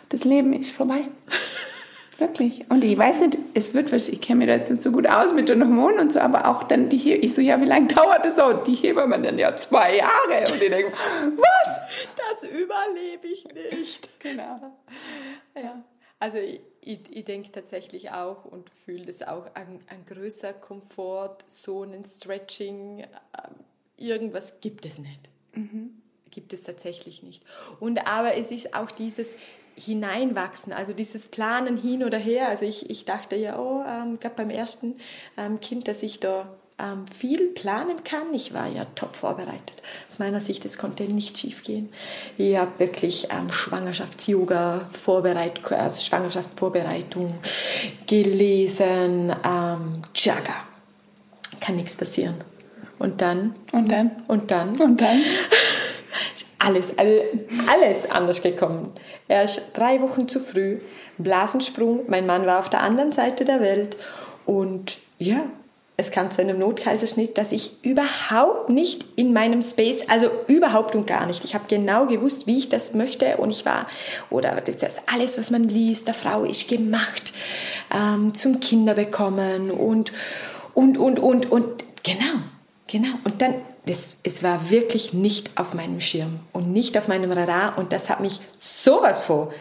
Das 0.10 0.24
Leben 0.24 0.52
ist 0.54 0.72
vorbei. 0.72 1.02
Wirklich. 2.20 2.70
Und 2.70 2.84
ich 2.84 2.98
weiß 2.98 3.22
nicht, 3.22 3.38
es 3.54 3.74
wird, 3.74 3.94
ich 3.94 4.20
kenne 4.20 4.40
mich 4.40 4.48
da 4.48 4.56
jetzt 4.56 4.70
nicht 4.70 4.84
so 4.84 4.92
gut 4.92 5.08
aus 5.08 5.34
mit 5.34 5.48
den 5.48 5.64
Hormonen 5.64 6.00
und 6.00 6.12
so, 6.12 6.20
aber 6.20 6.48
auch 6.48 6.64
dann 6.64 6.90
die 6.90 6.98
He 6.98 7.14
ich 7.14 7.34
so, 7.34 7.42
ja, 7.42 7.62
wie 7.62 7.66
lange 7.66 7.88
dauert 7.96 8.26
das 8.26 8.36
so? 8.36 8.46
Und 8.46 8.68
die 8.68 8.76
Hebamme 8.76 9.22
dann, 9.22 9.40
ja, 9.40 9.56
zwei 9.56 9.98
Jahre. 9.98 10.52
Und 10.52 10.62
ich 10.62 10.70
denke, 10.70 10.92
was? 10.92 12.12
Das 12.18 12.44
überlebe 12.44 13.28
ich 13.28 13.46
nicht. 13.46 14.10
Genau. 14.20 14.60
Ja. 15.56 15.82
Also 16.20 16.40
ich, 16.40 16.60
ich, 16.82 17.00
ich 17.10 17.24
denke 17.24 17.52
tatsächlich 17.54 18.12
auch 18.12 18.44
und 18.44 18.70
fühle 18.70 19.06
das 19.06 19.26
auch, 19.26 19.46
ein, 19.54 19.80
ein 19.88 20.06
größer 20.06 20.52
Komfort, 20.52 21.38
so 21.48 21.84
ein 21.84 22.04
Stretching, 22.04 23.00
ähm, 23.00 23.56
irgendwas 23.96 24.60
gibt 24.60 24.86
es 24.86 25.00
nicht. 25.00 25.30
Gibt 26.32 26.52
es 26.52 26.64
tatsächlich 26.64 27.24
nicht. 27.24 27.44
Und 27.80 28.06
aber 28.06 28.36
es 28.36 28.52
ist 28.52 28.76
auch 28.76 28.92
dieses 28.92 29.38
Hineinwachsen, 29.80 30.74
also 30.74 30.94
dieses 30.94 31.28
Planen 31.28 31.78
hin 31.78 32.04
oder 32.04 32.18
her. 32.18 32.50
Also 32.50 32.66
ich, 32.66 32.90
ich 32.90 33.06
dachte 33.06 33.36
ja, 33.36 33.58
oh, 33.58 33.84
ähm, 33.88 34.20
gerade 34.20 34.36
beim 34.36 34.50
ersten 34.50 34.96
ähm, 35.38 35.60
Kind, 35.60 35.88
dass 35.88 36.04
ich 36.04 36.20
da 36.20 36.48
ähm, 36.80 37.06
viel 37.08 37.48
planen 37.48 38.04
kann. 38.04 38.34
Ich 38.34 38.54
war 38.54 38.70
ja 38.70 38.86
top 38.96 39.16
vorbereitet. 39.16 39.82
Aus 40.08 40.20
meiner 40.20 40.40
Sicht, 40.40 40.66
es 40.66 40.78
konnte 40.78 41.04
nicht 41.04 41.38
schief 41.38 41.64
gehen. 41.64 41.90
Ich 42.38 42.58
habe 42.58 42.80
wirklich 42.80 43.28
ähm, 43.32 43.52
Schwangerschafts-Yoga, 43.52 44.90
Vorbereit 44.92 45.60
also 45.72 46.02
Schwangerschaftsvorbereitung 46.02 47.36
gelesen, 48.08 49.34
ähm, 49.44 50.02
Jaga. 50.16 50.56
Kann 51.60 51.76
nichts 51.76 51.96
passieren. 51.96 52.36
Und 52.98 53.22
dann, 53.22 53.56
Und 53.72 53.92
dann? 53.92 54.12
und 54.28 54.52
dann, 54.52 54.80
Und 54.80 55.02
dann? 55.02 55.22
alles, 56.60 56.98
all- 56.98 57.24
alles 57.72 58.10
anders 58.10 58.42
gekommen. 58.42 58.92
Er 59.28 59.44
ist 59.44 59.72
drei 59.74 60.02
Wochen 60.02 60.28
zu 60.28 60.40
früh, 60.40 60.80
Blasensprung, 61.18 62.02
mein 62.08 62.26
Mann 62.26 62.46
war 62.46 62.60
auf 62.60 62.70
der 62.70 62.82
anderen 62.82 63.12
Seite 63.12 63.46
der 63.46 63.60
Welt 63.62 63.98
und 64.46 64.98
ja, 65.18 65.46
es 65.98 66.12
kam 66.12 66.32
zu 66.32 66.42
einem 66.42 66.58
Notkaiserschnitt, 66.60 67.38
dass 67.38 67.52
ich 67.52 67.84
überhaupt 67.84 68.70
nicht 68.70 69.04
in 69.18 69.34
meinem 69.34 69.62
Space, 69.62 70.04
also 70.08 70.32
überhaupt 70.48 70.96
und 70.96 71.06
gar 71.08 71.26
nicht. 71.26 71.44
Ich 71.44 71.56
habe 71.56 71.66
genau 71.68 72.06
gewusst, 72.06 72.48
wie 72.48 72.56
ich 72.56 72.70
das 72.70 72.94
möchte 72.94 73.36
und 73.36 73.50
ich 73.50 73.66
war, 73.66 73.86
oder 74.30 74.56
das 74.56 74.76
ist 74.76 74.84
das 74.84 75.02
alles, 75.14 75.38
was 75.38 75.52
man 75.52 75.66
liest, 75.66 76.08
der 76.08 76.14
Frau 76.14 76.46
ist 76.46 76.70
gemacht, 76.70 77.34
ähm, 77.94 78.34
zum 78.34 78.62
Kinder 78.62 78.94
bekommen 78.94 79.72
und, 79.72 80.14
und, 80.74 80.98
und, 80.98 81.20
und, 81.20 81.52
und, 81.52 81.84
genau, 82.04 82.44
genau. 82.88 83.16
Und 83.26 83.42
dann, 83.42 83.56
das, 83.86 84.18
es 84.24 84.44
war 84.44 84.70
wirklich 84.70 85.14
nicht 85.14 85.52
auf 85.58 85.74
meinem 85.74 86.00
Schirm 86.00 86.40
und 86.54 86.72
nicht 86.72 86.98
auf 86.98 87.08
meinem 87.08 87.32
Radar 87.32 87.78
und 87.78 87.94
das 87.94 88.10
hat 88.10 88.20
mich 88.20 88.40
sowas 88.58 89.24
vor 89.24 89.52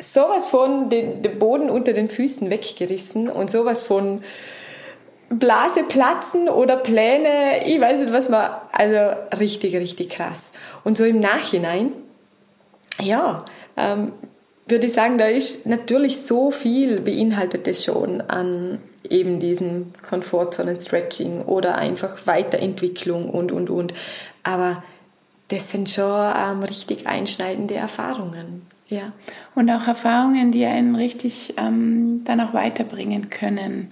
sowas 0.00 0.48
von 0.48 0.88
den, 0.88 1.22
den 1.22 1.38
Boden 1.38 1.70
unter 1.70 1.92
den 1.92 2.08
Füßen 2.08 2.50
weggerissen 2.50 3.28
und 3.28 3.50
sowas 3.50 3.84
von 3.84 4.22
Blase 5.28 5.84
platzen 5.84 6.48
oder 6.48 6.76
Pläne, 6.76 7.66
ich 7.66 7.80
weiß 7.80 8.00
nicht, 8.00 8.12
was 8.12 8.28
man, 8.28 8.50
also 8.72 9.16
richtig, 9.38 9.76
richtig 9.76 10.10
krass. 10.10 10.50
Und 10.82 10.96
so 10.96 11.04
im 11.04 11.20
Nachhinein, 11.20 11.92
ja, 13.00 13.44
ähm, 13.76 14.12
würde 14.66 14.86
ich 14.86 14.92
sagen, 14.92 15.18
da 15.18 15.26
ist 15.26 15.66
natürlich 15.66 16.22
so 16.22 16.50
viel 16.50 17.00
beinhaltet 17.00 17.68
es 17.68 17.84
schon 17.84 18.20
an 18.22 18.80
eben 19.10 19.40
diesem 19.40 19.92
Komfortzonen-Stretching 20.08 21.42
oder 21.42 21.74
einfach 21.74 22.26
Weiterentwicklung 22.26 23.28
und, 23.28 23.52
und, 23.52 23.68
und. 23.68 23.92
Aber 24.42 24.82
das 25.48 25.70
sind 25.70 25.90
schon 25.90 26.32
ähm, 26.36 26.62
richtig 26.62 27.06
einschneidende 27.06 27.74
Erfahrungen. 27.74 28.66
Ja. 28.88 29.12
Und 29.54 29.70
auch 29.70 29.86
Erfahrungen, 29.86 30.52
die 30.52 30.64
einen 30.64 30.96
richtig 30.96 31.54
ähm, 31.56 32.22
dann 32.24 32.40
auch 32.40 32.54
weiterbringen 32.54 33.30
können. 33.30 33.90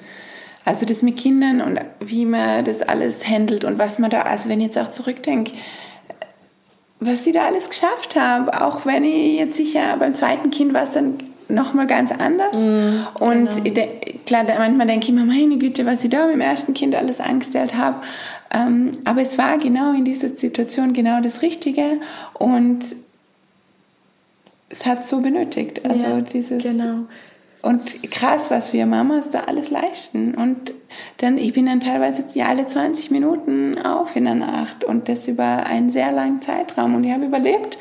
Also 0.64 0.86
das 0.86 1.02
mit 1.02 1.16
Kindern 1.16 1.60
und 1.60 1.80
wie 2.00 2.26
man 2.26 2.64
das 2.64 2.82
alles 2.82 3.26
handelt 3.26 3.64
und 3.64 3.78
was 3.78 3.98
man 3.98 4.10
da, 4.10 4.22
also 4.22 4.48
wenn 4.48 4.60
ich 4.60 4.66
jetzt 4.66 4.78
auch 4.78 4.90
zurückdenke, 4.90 5.52
was 7.00 7.24
sie 7.24 7.32
da 7.32 7.46
alles 7.46 7.70
geschafft 7.70 8.16
haben, 8.16 8.50
auch 8.50 8.84
wenn 8.84 9.04
ich 9.04 9.38
jetzt 9.38 9.56
sicher 9.56 9.96
beim 9.98 10.14
zweiten 10.14 10.50
Kind 10.50 10.74
war 10.74 10.82
es 10.82 10.92
dann 10.92 11.18
nochmal 11.48 11.86
ganz 11.86 12.12
anders. 12.12 12.64
Mm, 12.64 13.06
und 13.20 13.64
genau. 13.64 13.88
klar, 14.26 14.44
manchmal 14.58 14.86
denke 14.86 15.06
ich 15.06 15.12
mir, 15.12 15.24
meine 15.24 15.58
Güte, 15.58 15.86
was 15.86 16.04
ich 16.04 16.10
da 16.10 16.26
mit 16.26 16.34
dem 16.34 16.40
ersten 16.40 16.74
Kind 16.74 16.94
alles 16.94 17.20
angestellt 17.20 17.74
habe. 17.74 18.02
Ähm, 18.52 18.92
aber 19.04 19.22
es 19.22 19.38
war 19.38 19.58
genau 19.58 19.92
in 19.92 20.04
dieser 20.04 20.36
Situation 20.36 20.92
genau 20.92 21.20
das 21.20 21.42
Richtige 21.42 22.00
und 22.34 22.84
es 24.70 24.86
hat 24.86 25.04
so 25.06 25.20
benötigt. 25.20 25.88
Also 25.88 26.06
ja, 26.06 26.20
dieses. 26.20 26.62
Genau. 26.62 27.06
Und 27.60 28.02
krass, 28.12 28.50
was 28.50 28.72
wir 28.72 28.86
Mamas 28.86 29.30
da 29.30 29.40
alles 29.40 29.70
leisten. 29.70 30.34
Und 30.34 30.72
dann, 31.18 31.38
ich 31.38 31.52
bin 31.54 31.66
dann 31.66 31.80
teilweise 31.80 32.24
ja 32.34 32.46
alle 32.46 32.66
20 32.66 33.10
Minuten 33.10 33.78
auf 33.78 34.14
in 34.14 34.24
der 34.24 34.36
Nacht 34.36 34.84
und 34.84 35.08
das 35.08 35.26
über 35.26 35.66
einen 35.66 35.90
sehr 35.90 36.12
langen 36.12 36.40
Zeitraum 36.40 36.94
und 36.94 37.04
ich 37.04 37.12
habe 37.12 37.24
überlebt. 37.24 37.76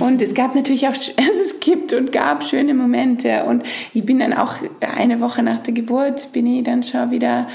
Und 0.00 0.20
es 0.20 0.34
gab 0.34 0.54
natürlich 0.54 0.86
auch, 0.88 0.90
also 0.94 1.40
es 1.42 1.60
gibt 1.60 1.92
und 1.92 2.12
gab 2.12 2.42
schöne 2.42 2.74
Momente 2.74 3.44
und 3.44 3.62
ich 3.94 4.04
bin 4.04 4.18
dann 4.18 4.32
auch 4.32 4.54
eine 4.80 5.20
Woche 5.20 5.42
nach 5.42 5.60
der 5.60 5.74
Geburt 5.74 6.32
bin 6.32 6.46
ich 6.46 6.64
dann 6.64 6.82
schon 6.82 7.10
wieder 7.10 7.46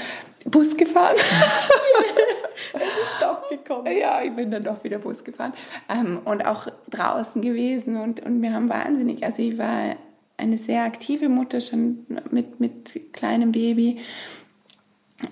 Bus 0.46 0.76
gefahren. 0.76 1.16
es 2.74 3.02
ist 3.02 3.12
doch 3.20 3.48
gekommen. 3.48 3.88
Ja, 4.00 4.22
ich 4.22 4.32
bin 4.32 4.50
dann 4.50 4.62
doch 4.62 4.82
wieder 4.82 4.98
Bus 4.98 5.24
gefahren 5.24 5.52
ähm, 5.88 6.20
und 6.24 6.44
auch 6.46 6.68
draußen 6.90 7.42
gewesen 7.42 7.96
und, 7.96 8.24
und 8.24 8.40
wir 8.40 8.52
haben 8.54 8.68
wahnsinnig, 8.68 9.24
also 9.24 9.42
ich 9.42 9.58
war 9.58 9.96
eine 10.36 10.58
sehr 10.58 10.84
aktive 10.84 11.28
Mutter 11.28 11.60
schon 11.60 12.06
mit, 12.30 12.60
mit 12.60 13.12
kleinem 13.12 13.52
Baby. 13.52 13.98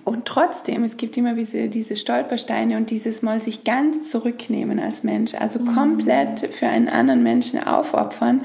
Und 0.03 0.25
trotzdem, 0.25 0.83
es 0.83 0.97
gibt 0.97 1.15
immer 1.15 1.35
diese, 1.35 1.69
diese 1.69 1.95
Stolpersteine 1.95 2.77
und 2.77 2.89
dieses 2.89 3.21
Mal 3.21 3.39
sich 3.39 3.63
ganz 3.63 4.09
zurücknehmen 4.09 4.79
als 4.79 5.03
Mensch, 5.03 5.35
also 5.35 5.59
mhm. 5.59 5.75
komplett 5.75 6.39
für 6.39 6.67
einen 6.67 6.89
anderen 6.89 7.21
Menschen 7.21 7.63
aufopfern. 7.63 8.41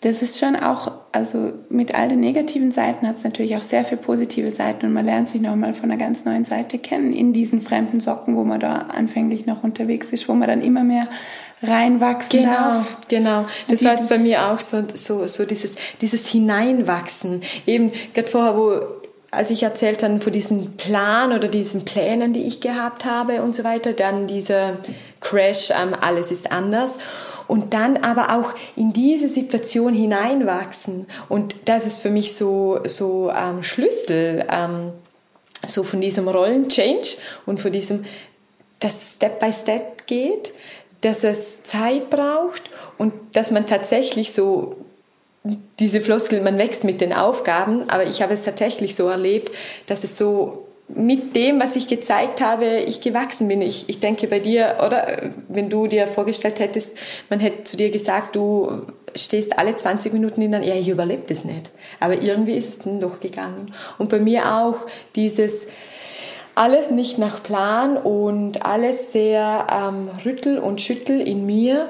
Das 0.00 0.22
ist 0.22 0.40
schon 0.40 0.56
auch, 0.56 0.92
also 1.12 1.52
mit 1.68 1.94
all 1.94 2.08
den 2.08 2.20
negativen 2.20 2.70
Seiten 2.70 3.06
hat 3.06 3.18
es 3.18 3.24
natürlich 3.24 3.56
auch 3.56 3.62
sehr 3.62 3.84
viele 3.84 4.00
positive 4.00 4.50
Seiten 4.50 4.86
und 4.86 4.92
man 4.92 5.04
lernt 5.04 5.28
sich 5.28 5.40
nochmal 5.40 5.74
von 5.74 5.90
einer 5.90 6.02
ganz 6.02 6.24
neuen 6.24 6.44
Seite 6.44 6.78
kennen 6.78 7.12
in 7.12 7.32
diesen 7.32 7.60
fremden 7.60 8.00
Socken, 8.00 8.34
wo 8.34 8.44
man 8.44 8.60
da 8.60 8.86
anfänglich 8.88 9.46
noch 9.46 9.62
unterwegs 9.62 10.08
ist, 10.10 10.28
wo 10.28 10.34
man 10.34 10.48
dann 10.48 10.62
immer 10.62 10.84
mehr 10.84 11.08
reinwachsen 11.62 12.40
genau, 12.40 12.52
darf. 12.52 12.98
Genau, 13.08 13.46
das 13.68 13.84
war 13.84 13.92
jetzt 13.92 14.08
bei 14.08 14.18
mir 14.18 14.48
auch 14.48 14.58
so, 14.58 14.82
so, 14.94 15.26
so 15.26 15.44
dieses, 15.44 15.74
dieses 16.00 16.28
Hineinwachsen. 16.28 17.42
Eben, 17.66 17.92
gerade 18.14 18.28
vorher, 18.28 18.56
wo, 18.56 19.01
als 19.32 19.50
ich 19.50 19.64
erzählt 19.64 20.02
habe 20.04 20.20
von 20.20 20.32
diesem 20.32 20.76
Plan 20.76 21.32
oder 21.32 21.48
diesen 21.48 21.84
Plänen, 21.84 22.32
die 22.32 22.46
ich 22.46 22.60
gehabt 22.60 23.04
habe 23.04 23.42
und 23.42 23.54
so 23.54 23.64
weiter, 23.64 23.92
dann 23.92 24.28
dieser 24.28 24.78
Crash, 25.20 25.70
ähm, 25.70 25.96
alles 26.00 26.30
ist 26.30 26.52
anders. 26.52 26.98
Und 27.48 27.74
dann 27.74 27.96
aber 27.96 28.36
auch 28.36 28.54
in 28.76 28.92
diese 28.92 29.28
Situation 29.28 29.92
hineinwachsen. 29.92 31.06
Und 31.28 31.56
das 31.64 31.86
ist 31.86 32.00
für 32.00 32.10
mich 32.10 32.34
so, 32.36 32.80
so 32.84 33.30
ähm, 33.30 33.64
Schlüssel, 33.64 34.46
ähm, 34.48 34.92
so 35.66 35.82
von 35.82 36.00
diesem 36.00 36.28
Rollenchange 36.28 37.16
und 37.44 37.60
von 37.60 37.72
diesem, 37.72 38.04
das 38.78 39.14
Step 39.14 39.40
by 39.40 39.52
Step 39.52 40.06
geht 40.06 40.52
dass 41.02 41.24
es 41.24 41.64
Zeit 41.64 42.08
braucht 42.10 42.70
und 42.96 43.12
dass 43.32 43.50
man 43.50 43.66
tatsächlich 43.66 44.32
so 44.32 44.76
diese 45.44 46.00
Floskel, 46.00 46.40
man 46.40 46.58
wächst 46.58 46.84
mit 46.84 47.00
den 47.00 47.12
Aufgaben, 47.12 47.88
aber 47.90 48.04
ich 48.04 48.22
habe 48.22 48.34
es 48.34 48.44
tatsächlich 48.44 48.94
so 48.94 49.08
erlebt, 49.08 49.50
dass 49.86 50.04
es 50.04 50.16
so 50.16 50.68
mit 50.88 51.34
dem, 51.36 51.60
was 51.60 51.74
ich 51.76 51.88
gezeigt 51.88 52.40
habe, 52.40 52.80
ich 52.80 53.00
gewachsen 53.00 53.48
bin. 53.48 53.62
Ich, 53.62 53.88
ich 53.88 53.98
denke 53.98 54.26
bei 54.28 54.40
dir, 54.40 54.78
oder 54.84 55.32
wenn 55.48 55.70
du 55.70 55.86
dir 55.86 56.06
vorgestellt 56.06 56.60
hättest, 56.60 56.96
man 57.30 57.40
hätte 57.40 57.64
zu 57.64 57.76
dir 57.76 57.90
gesagt, 57.90 58.36
du 58.36 58.86
stehst 59.14 59.58
alle 59.58 59.74
20 59.74 60.12
Minuten 60.12 60.42
in 60.42 60.52
der, 60.52 60.62
ja, 60.62 60.74
ich 60.74 60.88
überlebe 60.88 61.22
das 61.26 61.44
nicht. 61.44 61.70
Aber 61.98 62.20
irgendwie 62.20 62.56
ist 62.56 62.68
es 62.68 62.78
dann 62.80 63.00
doch 63.00 63.20
gegangen. 63.20 63.72
Und 63.98 64.10
bei 64.10 64.18
mir 64.18 64.54
auch 64.54 64.86
dieses, 65.16 65.68
alles 66.54 66.90
nicht 66.90 67.18
nach 67.18 67.42
Plan 67.42 67.96
und 67.96 68.64
alles 68.64 69.12
sehr 69.12 69.66
ähm, 69.70 70.10
rüttel 70.24 70.58
und 70.58 70.80
schüttel 70.80 71.20
in 71.20 71.46
mir. 71.46 71.88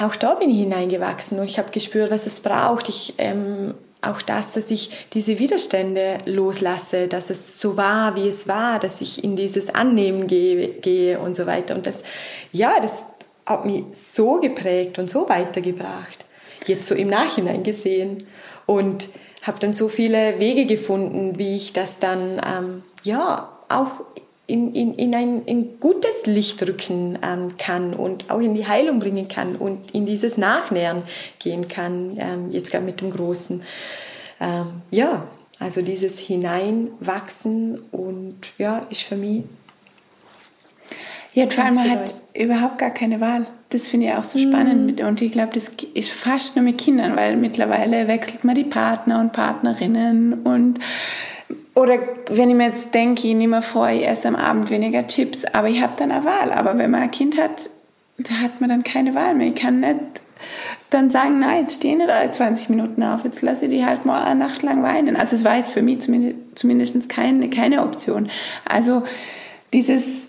Auch 0.00 0.16
da 0.16 0.34
bin 0.34 0.50
ich 0.50 0.60
hineingewachsen 0.60 1.38
und 1.38 1.44
ich 1.44 1.58
habe 1.58 1.70
gespürt, 1.70 2.10
was 2.10 2.24
es 2.24 2.40
braucht. 2.40 2.88
Ich, 2.88 3.14
ähm, 3.18 3.74
auch 4.00 4.22
das, 4.22 4.54
dass 4.54 4.70
ich 4.70 5.06
diese 5.12 5.38
Widerstände 5.38 6.16
loslasse, 6.24 7.06
dass 7.06 7.28
es 7.28 7.60
so 7.60 7.76
war, 7.76 8.16
wie 8.16 8.26
es 8.26 8.48
war, 8.48 8.78
dass 8.78 9.02
ich 9.02 9.22
in 9.22 9.36
dieses 9.36 9.74
Annehmen 9.74 10.26
gehe, 10.26 10.68
gehe 10.68 11.20
und 11.20 11.36
so 11.36 11.44
weiter. 11.44 11.74
Und 11.74 11.86
das, 11.86 12.02
ja, 12.50 12.80
das 12.80 13.06
hat 13.44 13.66
mich 13.66 13.84
so 13.90 14.40
geprägt 14.40 14.98
und 14.98 15.10
so 15.10 15.28
weitergebracht. 15.28 16.24
Jetzt 16.66 16.88
so 16.88 16.94
im 16.94 17.08
Nachhinein 17.08 17.62
gesehen. 17.62 18.24
Und 18.64 19.10
habe 19.42 19.58
dann 19.58 19.74
so 19.74 19.88
viele 19.88 20.38
Wege 20.40 20.64
gefunden, 20.64 21.38
wie 21.38 21.54
ich 21.54 21.74
das 21.74 21.98
dann, 21.98 22.40
ähm, 22.46 22.82
ja, 23.02 23.58
auch 23.68 24.02
in, 24.50 24.74
in, 24.74 24.94
in 24.94 25.14
ein 25.14 25.44
in 25.44 25.78
gutes 25.78 26.26
Licht 26.26 26.62
rücken 26.66 27.18
ähm, 27.22 27.56
kann 27.56 27.94
und 27.94 28.30
auch 28.30 28.40
in 28.40 28.54
die 28.54 28.66
Heilung 28.66 28.98
bringen 28.98 29.28
kann 29.28 29.56
und 29.56 29.92
in 29.92 30.06
dieses 30.06 30.36
Nachnähern 30.36 31.02
gehen 31.38 31.68
kann, 31.68 32.16
ähm, 32.18 32.50
jetzt 32.50 32.72
gerade 32.72 32.84
mit 32.84 33.00
dem 33.00 33.10
Großen. 33.10 33.62
Ähm, 34.40 34.82
ja, 34.90 35.28
also 35.60 35.82
dieses 35.82 36.18
Hineinwachsen 36.18 37.80
und 37.92 38.38
ja, 38.58 38.80
ist 38.90 39.02
für 39.02 39.16
mich. 39.16 39.44
Ja, 41.34 41.48
vor 41.48 41.64
allem 41.64 41.74
man 41.76 41.90
hat 41.90 42.14
überhaupt 42.34 42.78
gar 42.78 42.90
keine 42.90 43.20
Wahl. 43.20 43.46
Das 43.68 43.86
finde 43.86 44.06
ich 44.06 44.12
auch 44.14 44.24
so 44.24 44.38
spannend. 44.38 45.00
Mm. 45.00 45.06
Und 45.06 45.22
ich 45.22 45.30
glaube, 45.30 45.52
das 45.54 45.70
ist 45.94 46.10
fast 46.10 46.56
nur 46.56 46.64
mit 46.64 46.78
Kindern, 46.78 47.14
weil 47.14 47.36
mittlerweile 47.36 48.08
wechselt 48.08 48.42
man 48.42 48.56
die 48.56 48.64
Partner 48.64 49.20
und 49.20 49.32
Partnerinnen 49.32 50.42
und 50.42 50.80
oder 51.74 51.98
wenn 52.28 52.50
ich 52.50 52.56
mir 52.56 52.66
jetzt 52.66 52.94
denke, 52.94 53.28
ich 53.28 53.34
nehme 53.34 53.62
vor, 53.62 53.88
ich 53.88 54.06
esse 54.06 54.28
am 54.28 54.36
Abend 54.36 54.70
weniger 54.70 55.06
Chips, 55.06 55.44
aber 55.44 55.68
ich 55.68 55.82
habe 55.82 55.94
dann 55.96 56.10
eine 56.10 56.24
Wahl. 56.24 56.52
Aber 56.52 56.76
wenn 56.76 56.90
man 56.90 57.02
ein 57.02 57.10
Kind 57.10 57.38
hat, 57.38 57.70
da 58.18 58.34
hat 58.42 58.60
man 58.60 58.70
dann 58.70 58.82
keine 58.84 59.14
Wahl 59.14 59.34
mehr. 59.34 59.48
Ich 59.48 59.54
kann 59.54 59.80
nicht 59.80 59.98
dann 60.90 61.10
sagen, 61.10 61.38
nein, 61.38 61.60
jetzt 61.60 61.76
stehen 61.76 61.98
nicht 61.98 62.10
alle 62.10 62.30
20 62.30 62.70
Minuten 62.70 63.02
auf, 63.02 63.24
jetzt 63.24 63.42
lasse 63.42 63.66
ich 63.66 63.70
die 63.70 63.84
halt 63.84 64.04
mal 64.04 64.24
eine 64.24 64.40
Nacht 64.40 64.62
lang 64.62 64.82
weinen. 64.82 65.16
Also 65.16 65.36
es 65.36 65.44
war 65.44 65.56
jetzt 65.56 65.70
für 65.70 65.82
mich 65.82 66.00
zumindest, 66.00 66.36
zumindest 66.54 67.08
keine, 67.08 67.48
keine 67.50 67.82
Option. 67.82 68.28
Also 68.64 69.04
dieses, 69.72 70.28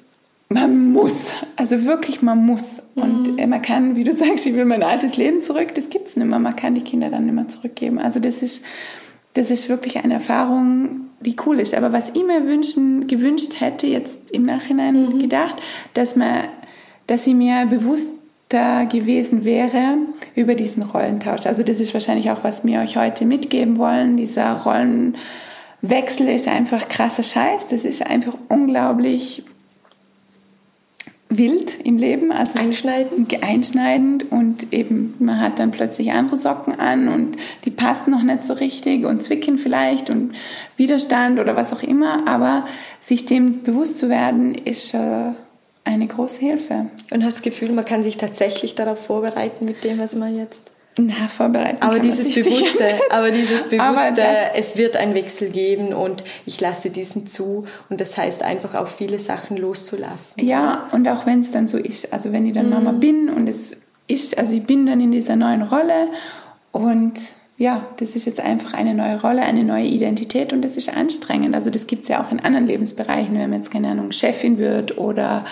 man 0.50 0.92
muss, 0.92 1.32
also 1.56 1.86
wirklich 1.86 2.22
man 2.22 2.46
muss. 2.46 2.84
Mhm. 2.96 3.02
Und 3.02 3.48
man 3.50 3.62
kann, 3.62 3.96
wie 3.96 4.04
du 4.04 4.14
sagst, 4.14 4.46
ich 4.46 4.54
will 4.54 4.66
mein 4.66 4.84
altes 4.84 5.18
Leben 5.18 5.42
zurück, 5.42 5.74
das 5.76 5.90
gibt's 5.90 6.16
nicht 6.16 6.28
mehr. 6.28 6.40
Man 6.40 6.56
kann 6.56 6.76
die 6.76 6.84
Kinder 6.84 7.10
dann 7.10 7.26
nicht 7.26 7.36
mehr 7.36 7.48
zurückgeben. 7.48 7.98
Also 7.98 8.20
das 8.20 8.42
ist, 8.42 8.64
das 9.34 9.52
ist 9.52 9.70
wirklich 9.70 9.98
eine 10.04 10.16
Erfahrung, 10.16 11.08
die 11.22 11.36
cool 11.46 11.60
ist. 11.60 11.76
Aber 11.76 11.94
was 11.94 12.10
ich 12.10 12.24
mir 12.24 12.46
wünschen, 12.46 13.08
gewünscht 13.08 13.60
hätte, 13.60 13.88
jetzt 13.88 14.32
im 14.32 14.44
Nachhinein 14.44 15.06
mhm. 15.06 15.20
gedacht, 15.20 15.56
dass 15.94 16.16
man, 16.16 16.46
dass 17.08 17.24
sie 17.24 17.34
mir 17.34 17.66
bewusster 17.66 18.86
gewesen 18.86 19.46
wäre 19.46 19.98
über 20.36 20.56
diesen 20.56 20.84
Rollentausch. 20.84 21.46
Also 21.46 21.64
das 21.64 21.80
ist 21.80 21.94
wahrscheinlich 21.94 22.30
auch, 22.32 22.44
was 22.44 22.66
wir 22.66 22.80
euch 22.82 22.98
heute 22.98 23.26
mitgeben 23.26 23.78
wollen. 23.78 24.18
Dieser 24.18 24.54
Rollenwechsel 24.54 26.28
ist 26.28 26.48
einfach 26.48 26.90
krasser 26.90 27.24
Scheiß. 27.24 27.68
Das 27.68 27.86
ist 27.86 28.06
einfach 28.06 28.34
unglaublich 28.50 29.46
wild 31.32 31.80
im 31.86 31.98
Leben, 31.98 32.32
also 32.32 32.60
einschneidend. 32.60 33.42
einschneidend 33.42 34.32
und 34.32 34.74
eben 34.74 35.16
man 35.20 35.40
hat 35.40 35.60
dann 35.60 35.72
plötzlich 35.72 36.12
andere 36.12 36.38
Socken 36.38 36.78
an 36.78 37.08
und 37.08 37.38
die 37.64 37.72
passen 37.72 38.12
noch 38.12 38.22
nicht 38.22 38.44
so 38.44 38.54
richtig 38.54 39.06
und 39.06 39.24
zwicken 39.24 39.58
vielleicht 39.58 40.10
und 40.10 40.34
Widerstand 40.76 41.40
oder 41.40 41.56
was 41.56 41.72
auch 41.74 41.84
immer, 41.84 42.28
aber 42.28 42.66
sich 43.00 43.26
dem 43.26 43.64
bewusst 43.64 43.98
zu 43.98 44.10
werden 44.10 44.56
ist 44.56 44.94
äh, 44.94 45.32
eine 45.86 46.08
große 46.08 46.40
Hilfe. 46.40 46.88
Und 47.12 47.24
hast 47.24 47.38
das 47.38 47.44
Gefühl, 47.44 47.72
man 47.72 47.86
kann 47.86 48.04
sich 48.04 48.18
tatsächlich 48.18 48.76
darauf 48.76 49.04
vorbereiten 49.04 49.66
mit 49.66 49.84
dem, 49.84 50.00
was 50.00 50.16
man 50.16 50.38
jetzt 50.38 50.70
Na, 50.98 51.30
vorbereiten. 51.30 51.82
Aber 51.82 52.00
dieses 52.00 52.36
Bewusste, 52.36 52.86
aber 53.10 53.32
dieses 53.32 53.70
Bewusste, 53.70 54.28
aber 54.28 54.56
es 54.56 54.78
wird 54.78 54.98
einen 54.98 55.14
Wechsel 55.14 55.50
geben 55.50 55.94
und 55.94 56.24
ich 56.46 56.60
lasse 56.60 56.90
diesen 56.90 57.26
zu. 57.26 57.66
Und 57.90 58.02
das 58.02 58.18
heißt 58.18 58.44
einfach 58.44 58.76
auch 58.76 58.88
viele 58.88 59.18
Sachen 59.18 59.56
loszulassen. 59.56 60.46
Ja, 60.46 60.90
und 60.92 61.08
auch 61.08 61.26
wenn 61.26 61.40
es 61.40 61.52
dann 61.52 61.70
so 61.70 61.78
ist, 61.78 62.12
also 62.12 62.34
wenn 62.34 62.46
ich 62.46 62.54
dann 62.54 62.66
mhm. 62.66 62.74
Mama 62.74 62.92
bin 62.92 63.30
und 63.30 63.48
es 63.48 63.78
ist, 64.08 64.38
also 64.38 64.54
ich 64.54 64.64
bin 64.64 64.86
dann 64.86 65.00
in 65.00 65.12
dieser 65.12 65.38
neuen 65.38 65.62
Rolle 65.62 66.10
und 66.74 67.14
ja, 67.62 67.86
das 67.98 68.16
ist 68.16 68.26
jetzt 68.26 68.40
einfach 68.40 68.74
eine 68.74 68.96
neue 68.96 69.22
Rolle, 69.22 69.44
eine 69.44 69.64
neue 69.64 69.86
Identität 69.86 70.52
und 70.52 70.64
das 70.64 70.78
ist 70.78 70.98
anstrengend. 70.98 71.54
Also 71.54 71.70
das 71.70 71.86
gibt 71.86 72.04
es 72.04 72.10
ja 72.10 72.24
auch 72.24 72.32
in 72.32 72.40
anderen 72.40 72.66
Lebensbereichen, 72.66 73.36
wenn 73.36 73.52
man 73.52 73.60
jetzt, 73.60 73.70
keine 73.70 73.90
Ahnung, 73.90 74.12
Chefin 74.12 74.58
wird 74.58 74.98
oder 74.98 75.46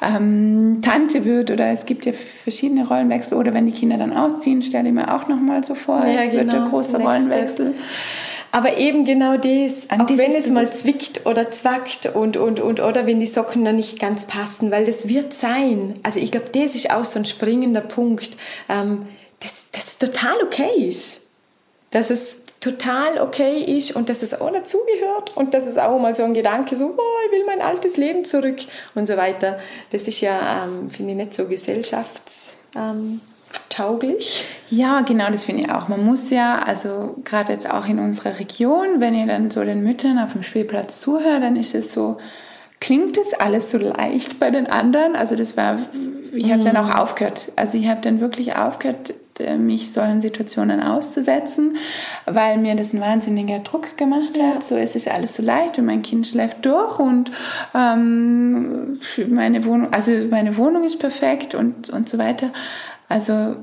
ähm, 0.00 0.78
Tante 0.80 1.24
wird 1.24 1.50
oder 1.50 1.72
es 1.72 1.84
gibt 1.84 2.06
ja 2.06 2.12
verschiedene 2.12 2.86
Rollenwechsel 2.86 3.36
oder 3.36 3.52
wenn 3.52 3.66
die 3.66 3.72
Kinder 3.72 3.98
dann 3.98 4.12
ausziehen, 4.12 4.62
stelle 4.62 4.86
ich 4.86 4.94
mir 4.94 5.12
auch 5.12 5.26
nochmal 5.26 5.64
so 5.64 5.74
vor, 5.74 6.06
ja, 6.06 6.22
es 6.22 6.30
genau. 6.30 6.44
wird 6.44 6.54
ein 6.54 6.68
großer 6.68 6.98
Next 6.98 7.08
Rollenwechsel. 7.08 7.74
Aber 8.52 8.76
eben 8.76 9.04
genau 9.04 9.36
das, 9.36 9.90
An 9.90 10.02
auch 10.02 10.08
wenn 10.08 10.36
es 10.36 10.48
mal 10.52 10.68
zwickt 10.68 11.26
oder 11.26 11.50
zwackt 11.50 12.14
und, 12.14 12.36
und, 12.36 12.60
und, 12.60 12.78
oder 12.78 13.08
wenn 13.08 13.18
die 13.18 13.26
Socken 13.26 13.64
noch 13.64 13.72
nicht 13.72 13.98
ganz 13.98 14.26
passen, 14.26 14.70
weil 14.70 14.84
das 14.84 15.08
wird 15.08 15.34
sein. 15.34 15.94
Also 16.04 16.20
ich 16.20 16.30
glaube, 16.30 16.46
das 16.52 16.76
ist 16.76 16.92
auch 16.92 17.04
so 17.04 17.18
ein 17.18 17.24
springender 17.24 17.80
Punkt, 17.80 18.36
ähm, 18.68 19.08
dass 19.40 19.72
das 19.72 19.98
total 19.98 20.36
okay 20.44 20.86
ist 20.86 21.25
dass 21.90 22.10
es 22.10 22.42
total 22.60 23.18
okay 23.20 23.62
ist 23.64 23.94
und 23.94 24.08
dass 24.08 24.22
es 24.22 24.40
auch 24.40 24.52
dazugehört 24.52 25.36
und 25.36 25.54
dass 25.54 25.66
es 25.66 25.78
auch 25.78 25.98
mal 25.98 26.14
so 26.14 26.24
ein 26.24 26.34
Gedanke 26.34 26.74
so, 26.74 26.86
oh, 26.86 27.26
ich 27.26 27.32
will 27.32 27.44
mein 27.46 27.60
altes 27.60 27.96
Leben 27.96 28.24
zurück 28.24 28.58
und 28.94 29.06
so 29.06 29.16
weiter. 29.16 29.58
Das 29.90 30.08
ist 30.08 30.20
ja, 30.20 30.64
ähm, 30.64 30.90
finde 30.90 31.12
ich, 31.12 31.18
nicht 31.18 31.34
so 31.34 31.46
gesellschaftstauglich. 31.46 32.64
Ähm, 32.74 33.20
ja, 34.76 35.00
genau, 35.02 35.30
das 35.30 35.44
finde 35.44 35.62
ich 35.62 35.70
auch. 35.70 35.86
Man 35.88 36.04
muss 36.04 36.30
ja, 36.30 36.58
also 36.58 37.16
gerade 37.24 37.52
jetzt 37.52 37.70
auch 37.70 37.86
in 37.86 38.00
unserer 38.00 38.38
Region, 38.38 39.00
wenn 39.00 39.14
ihr 39.14 39.26
dann 39.26 39.50
so 39.50 39.62
den 39.62 39.82
Müttern 39.84 40.18
auf 40.18 40.32
dem 40.32 40.42
Spielplatz 40.42 41.00
zuhört, 41.00 41.42
dann 41.42 41.56
ist 41.56 41.74
es 41.74 41.92
so, 41.92 42.18
klingt 42.80 43.16
das 43.16 43.32
alles 43.34 43.70
so 43.70 43.78
leicht 43.78 44.40
bei 44.40 44.50
den 44.50 44.66
anderen? 44.66 45.14
Also 45.14 45.36
das 45.36 45.56
war, 45.56 45.78
ich 46.32 46.50
habe 46.50 46.64
dann 46.64 46.76
auch 46.76 46.94
aufgehört. 46.94 47.52
Also 47.54 47.78
ich 47.78 47.86
habe 47.86 48.00
dann 48.00 48.20
wirklich 48.20 48.56
aufgehört, 48.56 49.14
mich 49.58 49.92
solchen 49.92 50.20
Situationen 50.20 50.82
auszusetzen, 50.82 51.76
weil 52.26 52.58
mir 52.58 52.74
das 52.74 52.92
ein 52.92 53.00
wahnsinniger 53.00 53.60
Druck 53.60 53.96
gemacht 53.96 54.30
hat. 54.30 54.54
Ja. 54.54 54.60
So 54.60 54.76
es 54.76 54.96
ist 54.96 55.08
alles 55.08 55.36
so 55.36 55.42
leicht 55.42 55.78
und 55.78 55.86
mein 55.86 56.02
Kind 56.02 56.26
schläft 56.26 56.64
durch 56.64 56.98
und 56.98 57.30
ähm, 57.74 58.98
meine 59.28 59.64
Wohnung, 59.64 59.92
also 59.92 60.12
meine 60.30 60.56
Wohnung 60.56 60.84
ist 60.84 60.98
perfekt 60.98 61.54
und 61.54 61.90
und 61.90 62.08
so 62.08 62.18
weiter. 62.18 62.50
Also 63.08 63.56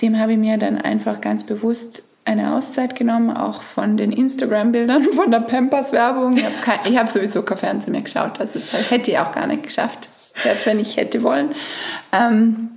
dem 0.00 0.18
habe 0.18 0.32
ich 0.32 0.38
mir 0.38 0.58
dann 0.58 0.78
einfach 0.80 1.20
ganz 1.20 1.44
bewusst 1.44 2.04
eine 2.24 2.54
Auszeit 2.54 2.96
genommen, 2.96 3.30
auch 3.30 3.62
von 3.62 3.96
den 3.96 4.10
Instagram-Bildern, 4.10 5.02
von 5.14 5.30
der 5.30 5.40
Pampers-Werbung. 5.40 6.36
Ich 6.36 6.44
habe 6.44 6.98
hab 6.98 7.08
sowieso 7.08 7.42
kein 7.42 7.58
Fernsehen 7.58 7.92
mehr 7.92 8.02
geschaut, 8.02 8.40
also 8.40 8.54
das 8.54 8.90
hätte 8.90 9.10
ich 9.10 9.18
auch 9.18 9.32
gar 9.32 9.46
nicht 9.46 9.62
geschafft, 9.62 10.08
selbst 10.34 10.66
wenn 10.66 10.80
ich 10.80 10.96
hätte 10.96 11.22
wollen. 11.22 11.50
Ähm, 12.12 12.70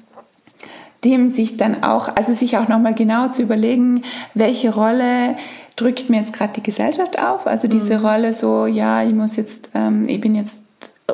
dem 1.04 1.30
sich 1.30 1.58
dann 1.58 1.84
auch, 1.84 2.10
also 2.16 2.34
sich 2.34 2.58
auch 2.58 2.68
nochmal 2.68 2.94
genau 2.94 3.30
zu 3.30 3.44
überlegen, 3.44 4.04
welche 4.34 4.74
Rolle 4.74 5.36
drückt 5.76 6.10
mir 6.10 6.20
jetzt 6.20 6.34
gerade 6.34 6.54
die 6.54 6.64
Gesellschaft 6.64 7.20
auf. 7.20 7.48
Also 7.48 7.68
diese 7.68 8.00
mhm. 8.00 8.06
Rolle 8.06 8.34
so, 8.34 8.66
ja, 8.66 9.04
ich 9.04 9.14
muss 9.14 9.36
jetzt, 9.36 9.70
ähm, 9.74 10.10
ich 10.10 10.20
bin 10.20 10.36
jetzt 10.36 10.60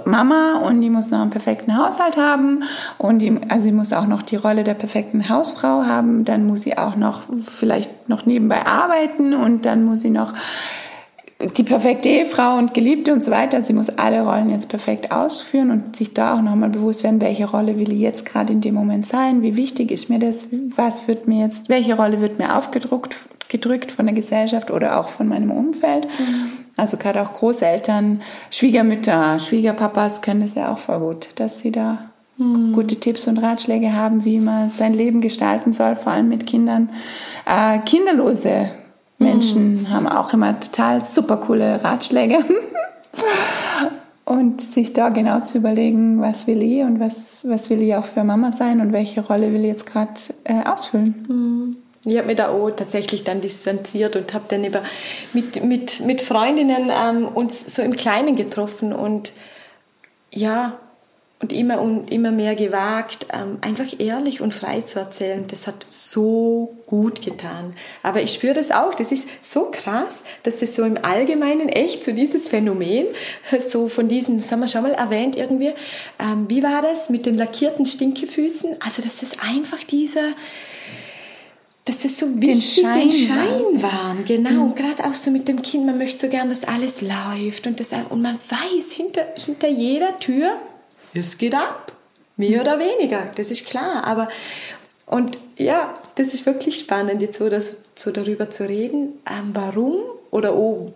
Mama 0.06 0.60
und 0.66 0.82
ich 0.82 0.90
muss 0.90 1.12
noch 1.12 1.22
einen 1.22 1.30
perfekten 1.30 1.78
Haushalt 1.78 2.18
haben 2.18 2.60
und 2.98 3.22
ich, 3.22 3.32
also 3.50 3.68
ich 3.68 3.74
muss 3.74 3.94
auch 3.94 4.08
noch 4.08 4.24
die 4.24 4.38
Rolle 4.38 4.64
der 4.64 4.74
perfekten 4.74 5.30
Hausfrau 5.30 5.84
haben, 5.86 6.26
dann 6.26 6.48
muss 6.48 6.66
ich 6.66 6.80
auch 6.80 6.96
noch 6.96 7.22
vielleicht 7.46 8.10
noch 8.10 8.26
nebenbei 8.26 8.66
arbeiten 8.66 9.36
und 9.36 9.66
dann 9.66 9.86
muss 9.86 10.04
ich 10.04 10.12
noch 10.12 10.34
die 11.48 11.64
perfekte 11.64 12.10
Ehefrau 12.10 12.58
und 12.58 12.74
Geliebte 12.74 13.14
und 13.14 13.24
so 13.24 13.32
weiter. 13.32 13.62
Sie 13.62 13.74
muss 13.74 13.90
alle 13.90 14.22
Rollen 14.22 14.50
jetzt 14.50 14.70
perfekt 14.70 15.12
ausführen 15.12 15.72
und 15.72 15.96
sich 15.96 16.14
da 16.14 16.36
auch 16.36 16.42
nochmal 16.42 16.70
bewusst 16.70 17.04
werden, 17.04 17.22
welche 17.22 17.50
Rolle 17.50 17.80
will 17.80 17.92
ich 17.92 18.00
jetzt 18.00 18.26
gerade 18.26 18.54
in 18.54 18.62
dem 18.62 18.76
Moment 18.76 19.06
sein, 19.06 19.42
wie 19.42 19.56
wichtig 19.56 19.92
ist 19.92 20.10
mir 20.10 20.20
das, 20.20 20.48
was 20.76 21.08
wird 21.08 21.28
mir 21.28 21.46
jetzt, 21.46 21.70
welche 21.70 21.96
Rolle 21.96 22.22
wird 22.22 22.40
mir 22.40 22.58
aufgedruckt, 22.58 23.16
gedrückt 23.50 23.92
von 23.92 24.06
der 24.06 24.16
Gesellschaft 24.16 24.72
oder 24.72 25.00
auch 25.00 25.10
von 25.10 25.28
meinem 25.28 25.52
Umfeld. 25.52 26.06
Mhm. 26.06 26.50
Also 26.76 26.98
gerade 26.98 27.22
auch 27.22 27.34
Großeltern, 27.34 28.22
Schwiegermütter, 28.50 29.40
Schwiegerpapas 29.40 30.22
können 30.22 30.42
das 30.42 30.56
ja 30.56 30.74
auch 30.74 30.80
voll 30.80 31.00
gut, 31.00 31.30
dass 31.36 31.60
sie 31.60 31.72
da 31.72 32.10
mhm. 32.38 32.74
gute 32.74 32.96
Tipps 32.96 33.28
und 33.28 33.38
Ratschläge 33.38 33.94
haben, 33.94 34.26
wie 34.26 34.40
man 34.40 34.70
sein 34.70 34.94
Leben 34.94 35.22
gestalten 35.22 35.74
soll, 35.74 35.96
vor 35.96 36.12
allem 36.12 36.30
mit 36.30 36.48
Kindern. 36.48 36.90
Äh, 37.46 37.80
kinderlose 37.80 38.72
Menschen 39.24 39.90
haben 39.90 40.08
auch 40.08 40.34
immer 40.34 40.60
total 40.60 41.06
super 41.06 41.38
coole 41.38 41.84
Ratschläge. 41.84 42.40
und 44.26 44.62
sich 44.62 44.94
da 44.94 45.10
genau 45.10 45.42
zu 45.42 45.58
überlegen, 45.58 46.22
was 46.22 46.48
will 46.48 46.64
ich 46.64 46.82
und 46.82 47.00
was, 47.00 47.48
was 47.48 47.70
will 47.70 47.82
ich 47.82 47.96
auch 47.96 48.06
für 48.06 48.24
Mama 48.24 48.52
sein 48.52 48.80
und 48.80 48.94
welche 48.94 49.22
Rolle 49.22 49.52
will 49.54 49.62
ich 49.62 49.68
jetzt 49.68 49.86
gerade 49.86 50.14
äh, 50.46 50.64
ausfüllen. 50.66 51.26
Mhm. 51.28 51.78
Ich 52.06 52.18
habe 52.18 52.28
mich 52.28 52.36
da 52.36 52.50
auch 52.50 52.70
tatsächlich 52.72 53.24
dann 53.24 53.40
distanziert 53.40 54.16
und 54.16 54.34
habe 54.34 54.46
dann 54.50 54.66
über, 54.66 54.82
mit, 55.34 55.64
mit, 55.64 56.02
mit 56.02 56.22
Freundinnen 56.22 56.92
ähm, 56.92 57.28
uns 57.28 57.74
so 57.74 57.82
im 57.82 57.96
Kleinen 57.96 58.36
getroffen 58.36 58.92
und 58.92 59.34
ja, 60.32 60.74
und 61.44 61.52
immer 61.52 61.82
und 61.82 62.10
immer 62.10 62.32
mehr 62.32 62.56
gewagt, 62.56 63.28
ähm, 63.34 63.58
einfach 63.60 64.00
ehrlich 64.00 64.40
und 64.40 64.54
frei 64.54 64.80
zu 64.80 64.98
erzählen. 64.98 65.44
Das 65.50 65.68
hat 65.68 65.86
so 65.90 66.78
gut 66.86 67.22
getan. 67.22 67.74
Aber 68.02 68.22
ich 68.22 68.32
spüre 68.32 68.54
das 68.54 68.72
auch. 68.72 68.96
Das 68.96 69.12
ist 69.12 69.28
so 69.42 69.70
krass, 69.70 70.24
dass 70.44 70.60
das 70.60 70.74
so 70.74 70.84
im 70.86 70.98
Allgemeinen 71.04 71.68
echt 71.68 72.06
so 72.06 72.14
dieses 72.14 72.48
Phänomen, 72.48 73.08
so 73.60 73.90
von 73.90 74.08
diesen, 74.08 74.38
das 74.38 74.54
haben 74.54 74.62
wir 74.62 74.70
schon 74.70 74.84
mal 74.84 74.94
erwähnt 74.94 75.36
irgendwie, 75.36 75.74
ähm, 76.18 76.46
wie 76.48 76.64
war 76.64 76.82
das 76.82 77.10
mit 77.10 77.26
den 77.26 77.36
lackierten 77.36 77.86
Stinkefüßen? 77.86 78.78
Also, 78.80 79.02
dass 79.02 79.18
das 79.18 79.34
einfach 79.42 79.84
dieser, 79.84 80.30
dass 81.84 82.00
das 82.04 82.20
so 82.20 82.40
wichtig, 82.40 82.84
den 82.84 82.86
Schein, 82.86 83.10
den 83.10 83.12
Schein 83.12 83.84
waren, 83.84 84.24
genau. 84.24 84.68
Mhm. 84.68 84.76
Gerade 84.76 85.04
auch 85.04 85.14
so 85.14 85.30
mit 85.30 85.50
dem 85.50 85.62
Kind, 85.62 85.86
man 85.86 85.98
möchte 85.98 86.22
so 86.22 86.30
gern, 86.30 86.48
dass 86.48 86.64
alles 86.64 87.02
läuft 87.02 87.68
und 87.68 87.82
das, 87.82 87.92
und 87.92 88.22
man 88.22 88.40
weiß, 88.48 88.94
hinter, 88.94 89.26
hinter 89.36 89.68
jeder 89.68 90.18
Tür 90.20 90.58
es 91.20 91.38
geht 91.38 91.56
ab. 91.56 91.92
Mehr 92.36 92.62
oder 92.62 92.80
weniger, 92.80 93.26
das 93.36 93.52
ist 93.52 93.68
klar. 93.68 94.04
Aber, 94.06 94.28
und 95.06 95.40
ja, 95.58 95.94
das 96.16 96.34
ist 96.34 96.46
wirklich 96.46 96.80
spannend, 96.80 97.22
jetzt 97.22 97.38
so, 97.38 97.50
das, 97.50 97.84
so 97.96 98.12
darüber 98.12 98.50
zu 98.50 98.68
reden, 98.68 99.20
ähm, 99.30 99.52
warum 99.54 100.00
oder, 100.32 100.56
oh, 100.56 100.94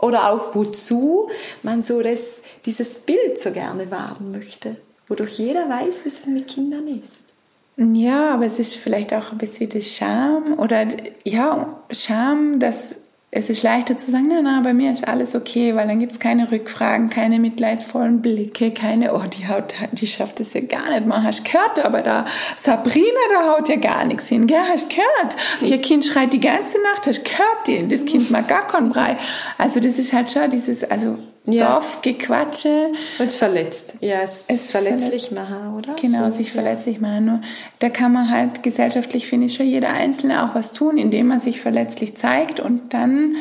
oder 0.00 0.30
auch 0.30 0.54
wozu 0.54 1.30
man 1.62 1.80
so 1.80 2.02
das, 2.02 2.42
dieses 2.66 2.98
Bild 2.98 3.38
so 3.38 3.52
gerne 3.52 3.90
wahren 3.90 4.30
möchte. 4.30 4.76
Wodurch 5.08 5.38
jeder 5.38 5.68
weiß, 5.68 6.04
wie 6.04 6.08
es 6.08 6.26
mit 6.26 6.48
Kindern 6.48 6.88
ist. 6.88 7.28
Ja, 7.76 8.34
aber 8.34 8.46
es 8.46 8.58
ist 8.58 8.76
vielleicht 8.76 9.12
auch 9.12 9.32
ein 9.32 9.38
bisschen 9.38 9.68
das 9.68 9.86
Scham 9.86 10.58
oder 10.58 10.86
ja, 11.24 11.80
Scham, 11.90 12.60
dass 12.60 12.96
es 13.36 13.50
ist 13.50 13.64
leichter 13.64 13.98
zu 13.98 14.12
sagen, 14.12 14.28
na, 14.28 14.42
na, 14.42 14.60
bei 14.60 14.72
mir 14.72 14.92
ist 14.92 15.08
alles 15.08 15.34
okay, 15.34 15.74
weil 15.74 15.88
dann 15.88 15.98
gibt 15.98 16.12
es 16.12 16.20
keine 16.20 16.52
Rückfragen, 16.52 17.10
keine 17.10 17.40
mitleidvollen 17.40 18.22
Blicke, 18.22 18.70
keine, 18.70 19.12
oh, 19.12 19.22
die 19.26 19.48
haut, 19.48 19.74
die 19.90 20.06
schafft 20.06 20.38
es 20.38 20.54
ja 20.54 20.60
gar 20.60 20.88
nicht 20.90 21.04
mal, 21.04 21.24
hast 21.24 21.44
gehört, 21.44 21.84
aber 21.84 22.02
da, 22.02 22.26
Sabrina, 22.56 23.08
da 23.32 23.52
haut 23.52 23.68
ja 23.68 23.76
gar 23.76 24.04
nichts 24.04 24.28
hin, 24.28 24.46
gell, 24.46 24.58
hast 24.72 24.88
gehört, 24.88 25.36
ihr 25.62 25.78
Kind 25.78 26.06
schreit 26.06 26.32
die 26.32 26.40
ganze 26.40 26.80
Nacht, 26.82 27.06
hast 27.06 27.24
gehört, 27.24 27.92
das 27.92 28.04
Kind 28.04 28.30
mag 28.30 28.46
gar 28.46 28.68
keinen 28.68 28.90
Brei. 28.90 29.16
Also 29.58 29.80
das 29.80 29.98
ist 29.98 30.12
halt 30.12 30.30
schon 30.30 30.50
dieses, 30.50 30.84
also 30.84 31.18
yes. 31.46 31.66
Dorfgequatsche. 31.66 32.92
Und 33.18 33.26
es 33.26 33.36
verletzt. 33.36 33.96
Ja, 34.00 34.20
es, 34.22 34.48
es 34.48 34.70
verletzlich 34.70 35.30
machen, 35.30 35.74
oder? 35.74 35.94
Genau, 36.00 36.30
so, 36.30 36.36
sich 36.36 36.48
ja. 36.48 36.54
verletzlich 36.54 37.00
machen. 37.00 37.24
Nur 37.26 37.40
da 37.78 37.88
kann 37.88 38.12
man 38.12 38.30
halt 38.30 38.62
gesellschaftlich, 38.62 39.26
finde 39.26 39.46
ich, 39.46 39.54
schon 39.54 39.66
jeder 39.66 39.90
Einzelne 39.90 40.44
auch 40.44 40.54
was 40.54 40.72
tun, 40.72 40.98
indem 40.98 41.28
man 41.28 41.40
sich 41.40 41.60
verletzlich 41.60 42.16
zeigt 42.16 42.60
und 42.60 42.94
dann 42.94 43.36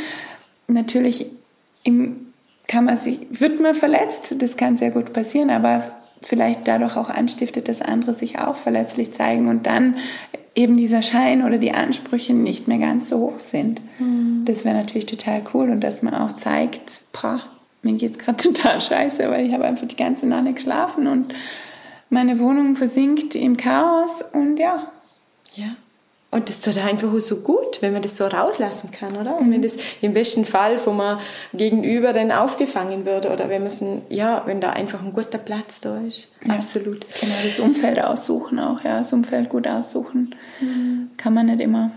natürlich 0.68 1.28
im, 1.84 2.34
kann 2.68 2.86
man 2.86 2.98
sich, 2.98 3.20
wird 3.30 3.60
man 3.60 3.76
verletzt, 3.76 4.36
das 4.39 4.58
kann 4.58 4.78
sehr 4.78 4.92
gut 4.92 5.13
passieren, 5.13 5.50
aber 5.50 5.84
vielleicht 6.22 6.68
dadurch 6.68 6.96
auch 6.96 7.10
anstiftet, 7.10 7.68
dass 7.68 7.82
andere 7.82 8.13
sich 8.13 8.39
auch 8.39 8.56
verletzlich 8.56 9.12
zeigen 9.12 9.50
und 9.50 9.68
dann 9.68 9.96
eben 10.56 10.78
dieser 10.78 11.02
Schein 11.02 11.44
oder 11.44 11.58
die 11.58 11.74
Ansprüche 11.74 12.34
nicht 12.34 12.68
mehr 12.68 12.78
ganz 12.78 13.10
so 13.10 13.20
hoch 13.20 13.39
sind. 13.39 13.82
Mhm. 14.00 14.44
Das 14.46 14.63
wäre 14.66 14.76
natürlich 14.76 15.06
total 15.06 15.42
cool 15.54 15.70
und 15.70 15.82
dass 15.82 16.02
man 16.02 16.13
auch 16.13 16.34
zeigt, 16.34 17.02
boah, 17.12 17.42
mir 17.84 17.93
geht 17.93 18.12
es 18.12 18.17
gerade 18.17 18.38
total 18.43 18.82
scheiße, 18.82 19.30
weil 19.30 19.46
ich 19.46 19.54
habe 19.54 19.65
einfach 19.65 19.88
die 19.88 19.96
ganze 19.96 20.26
Nacht 20.26 20.46
nicht 20.46 20.56
geschlafen 20.56 21.08
und 21.08 21.34
meine 22.10 22.39
Wohnung 22.39 22.76
versinkt 22.76 23.36
im 23.36 23.58
Chaos 23.58 24.24
und 24.34 24.58
ja. 24.58 24.91
Ja. 25.56 25.76
Und 26.34 26.50
das 26.50 26.62
tut 26.62 26.80
einfach 26.80 27.12
so 27.19 27.41
gut, 27.41 27.80
wenn 27.82 27.93
man 27.93 28.02
das 28.02 28.17
so 28.17 28.26
rauslassen 28.26 28.89
kann, 28.89 29.15
oder? 29.15 29.38
Und 29.38 29.52
wenn 29.52 29.62
das 29.62 29.78
im 30.02 30.13
besten 30.13 30.46
Fall 30.46 30.80
von 30.80 30.98
man 30.98 31.19
gegenüber 31.54 32.12
dann 32.12 32.32
aufgefangen 32.32 33.06
wird 33.06 33.28
oder 33.28 33.50
wenn 33.50 33.62
man 33.62 34.02
ja, 34.10 34.41
wenn 34.48 34.60
da 34.60 34.72
einfach 34.72 35.04
ein 35.04 35.13
guter 35.13 35.38
Platz 35.38 35.82
da 35.82 36.00
ist. 36.00 36.32
Ja. 36.43 36.56
Absolut. 36.56 37.06
Genau, 37.19 37.36
das 37.43 37.60
Umfeld 37.60 38.02
aussuchen 38.02 38.60
auch, 38.60 38.84
ja, 38.84 38.98
das 38.98 39.13
Umfeld 39.13 39.50
gut 39.50 39.67
aussuchen. 39.67 40.34
Kann 41.17 41.36
man 41.36 41.46
nicht 41.46 41.62
immer. 41.62 41.91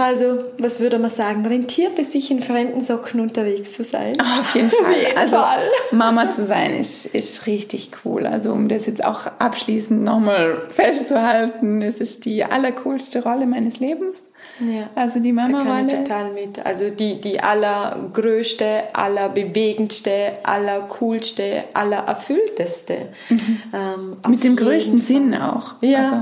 Also, 0.00 0.44
was 0.58 0.80
würde 0.80 0.98
man 0.98 1.10
sagen? 1.10 1.44
Rentiert 1.46 1.98
es 1.98 2.12
sich 2.12 2.30
in 2.30 2.42
fremden 2.42 2.80
Socken 2.80 3.20
unterwegs 3.20 3.74
zu 3.74 3.84
sein? 3.84 4.12
Auf 4.40 4.54
jeden 4.54 4.70
Fall. 4.70 4.96
jeden 4.98 5.18
also 5.18 5.36
Fall. 5.36 5.62
Mama 5.92 6.30
zu 6.30 6.44
sein 6.44 6.72
ist, 6.74 7.06
ist 7.06 7.46
richtig 7.46 7.90
cool. 8.04 8.26
Also 8.26 8.52
um 8.52 8.68
das 8.68 8.86
jetzt 8.86 9.04
auch 9.04 9.26
abschließend 9.38 10.02
nochmal 10.02 10.62
festzuhalten, 10.68 11.82
es 11.82 12.00
ist 12.00 12.24
die 12.24 12.44
allercoolste 12.44 13.22
Rolle 13.22 13.46
meines 13.46 13.80
Lebens. 13.80 14.22
Ja. 14.60 14.90
Also 14.94 15.20
die 15.20 15.34
Da 15.34 15.42
kann 15.42 15.50
ich 15.52 15.64
Mama-Rolle. 15.64 16.04
total 16.04 16.32
mit. 16.32 16.64
Also 16.66 16.90
die, 16.90 17.20
die 17.20 17.40
allergrößte, 17.40 18.94
allerbewegendste, 18.94 20.32
allercoolste, 20.42 21.64
allererfüllteste. 21.74 23.08
Ähm, 23.30 24.16
auf 24.22 24.28
Mhm. 24.28 24.30
Mit 24.30 24.44
dem 24.44 24.56
größten 24.56 24.98
Fall. 24.98 25.06
Sinn 25.06 25.34
auch. 25.34 25.74
Ja. 25.80 25.98
Also, 26.02 26.14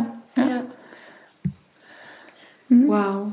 ja. 0.51 0.62
Mhm. 2.69 2.88
Wow. 2.88 3.33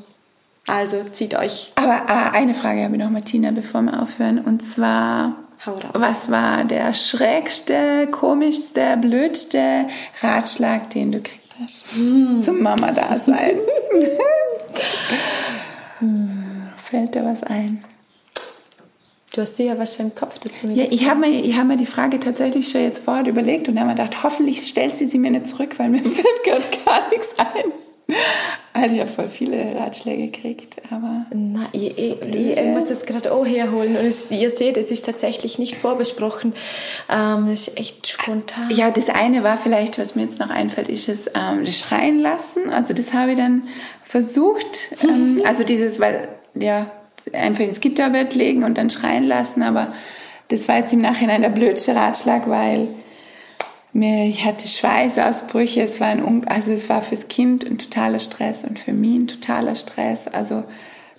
Also 0.68 1.04
zieht 1.04 1.36
euch, 1.36 1.72
Aber 1.76 2.06
äh, 2.08 2.38
eine 2.38 2.54
Frage 2.56 2.84
habe 2.84 2.96
ich 2.96 3.02
noch, 3.02 3.12
Martina, 3.12 3.52
bevor 3.52 3.82
wir 3.84 4.02
aufhören. 4.02 4.40
Und 4.40 4.62
zwar, 4.62 5.36
was 5.94 6.32
war 6.32 6.64
der 6.64 6.94
schrägste, 6.94 8.08
komischste, 8.08 8.98
blödste 8.98 9.88
Ratschlag, 10.22 10.90
den 10.90 11.12
du 11.12 11.20
gekriegt 11.20 11.56
hast? 11.62 11.86
Zum 12.44 12.62
Mama-Dasein. 12.64 13.60
Fällt 16.78 17.16
dir 17.16 17.26
was 17.26 17.44
ein? 17.44 17.84
Du 19.34 19.42
hast 19.42 19.58
sicher 19.58 19.78
was 19.78 19.96
schon 19.96 20.08
im 20.08 20.16
Kopf, 20.16 20.40
dass 20.40 20.56
du 20.56 20.68
mir 20.68 20.76
Ja, 20.78 20.84
das 20.86 20.94
ich 20.94 21.10
habe 21.10 21.20
mir, 21.20 21.28
ich 21.28 21.58
hab 21.58 21.68
mir 21.68 21.78
die 21.78 21.86
Frage 21.86 22.20
tatsächlich 22.20 22.70
schon 22.70 22.82
jetzt 22.82 23.04
vorher 23.04 23.28
überlegt 23.28 23.68
und 23.68 23.78
habe 23.78 23.90
mir 23.90 23.96
gedacht, 23.96 24.24
hoffentlich 24.24 24.66
stellt 24.66 24.96
sie 24.96 25.06
sie 25.08 25.20
mir 25.20 25.30
nicht 25.30 25.48
zurück, 25.48 25.78
weil 25.78 25.90
mir 25.90 26.00
fällt 26.04 26.44
gerade 26.44 26.64
gar 26.86 27.10
nichts 27.10 27.36
ein. 27.38 27.72
Also 28.78 28.94
ich 28.94 29.00
habe 29.00 29.10
voll 29.10 29.30
viele 29.30 29.74
Ratschläge 29.74 30.26
gekriegt, 30.30 30.82
aber 30.92 31.26
Na, 31.34 31.62
ich, 31.72 31.98
ich, 31.98 32.22
ich, 32.22 32.66
muss 32.66 32.88
das 32.88 33.06
gerade 33.06 33.32
auch 33.32 33.46
herholen. 33.46 33.96
Und 33.96 34.06
es, 34.06 34.30
ihr 34.32 34.50
seht, 34.50 34.76
es 34.76 34.92
ist 34.92 35.06
tatsächlich 35.06 35.58
nicht 35.58 35.78
vorbesprochen. 35.78 36.54
Ähm, 37.10 37.48
es 37.48 37.70
ist 37.70 37.80
echt 37.80 38.06
spontan. 38.06 38.70
ja, 38.72 38.92
das 38.92 39.08
eine 39.08 39.46
war 39.46 39.56
vielleicht, 39.56 39.98
was 39.98 40.16
mir 40.16 40.24
jetzt 40.24 40.40
noch 40.40 40.50
einfällt, 40.50 40.90
ist 40.90 41.08
es 41.08 41.28
ähm, 41.28 41.64
das 41.64 41.80
Schreien 41.80 42.20
lassen. 42.20 42.70
Also 42.70 42.94
das 42.94 43.14
habe 43.14 43.32
ich 43.32 43.38
dann 43.38 43.70
versucht. 44.04 44.90
Ähm, 45.02 45.42
also 45.46 45.64
dieses, 45.64 46.02
weil 46.02 46.28
ja 46.54 46.92
einfach 47.32 47.64
ins 47.64 47.80
Gitterbett 47.80 48.36
legen 48.36 48.66
und 48.66 48.78
dann 48.78 48.90
schreien 48.90 49.24
lassen. 49.24 49.64
Aber 49.64 49.94
das 50.50 50.68
war 50.68 50.80
jetzt 50.80 50.92
im 50.92 51.00
Nachhinein 51.00 51.44
der 51.44 51.50
blödste 51.50 51.96
Ratschlag, 51.96 52.50
weil 52.50 52.90
mir, 53.96 54.26
ich 54.26 54.46
hatte 54.46 54.68
Schweißausbrüche, 54.68 55.82
es 55.82 56.00
war 56.00 56.08
ein, 56.08 56.48
also 56.48 56.72
es 56.72 56.90
war 56.90 57.02
fürs 57.02 57.28
Kind 57.28 57.66
ein 57.66 57.78
totaler 57.78 58.20
Stress 58.20 58.64
und 58.64 58.78
für 58.78 58.94
mich 58.94 59.16
ein 59.16 59.28
totaler 59.28 59.76
Stress. 59.76 60.28
Also 60.28 60.64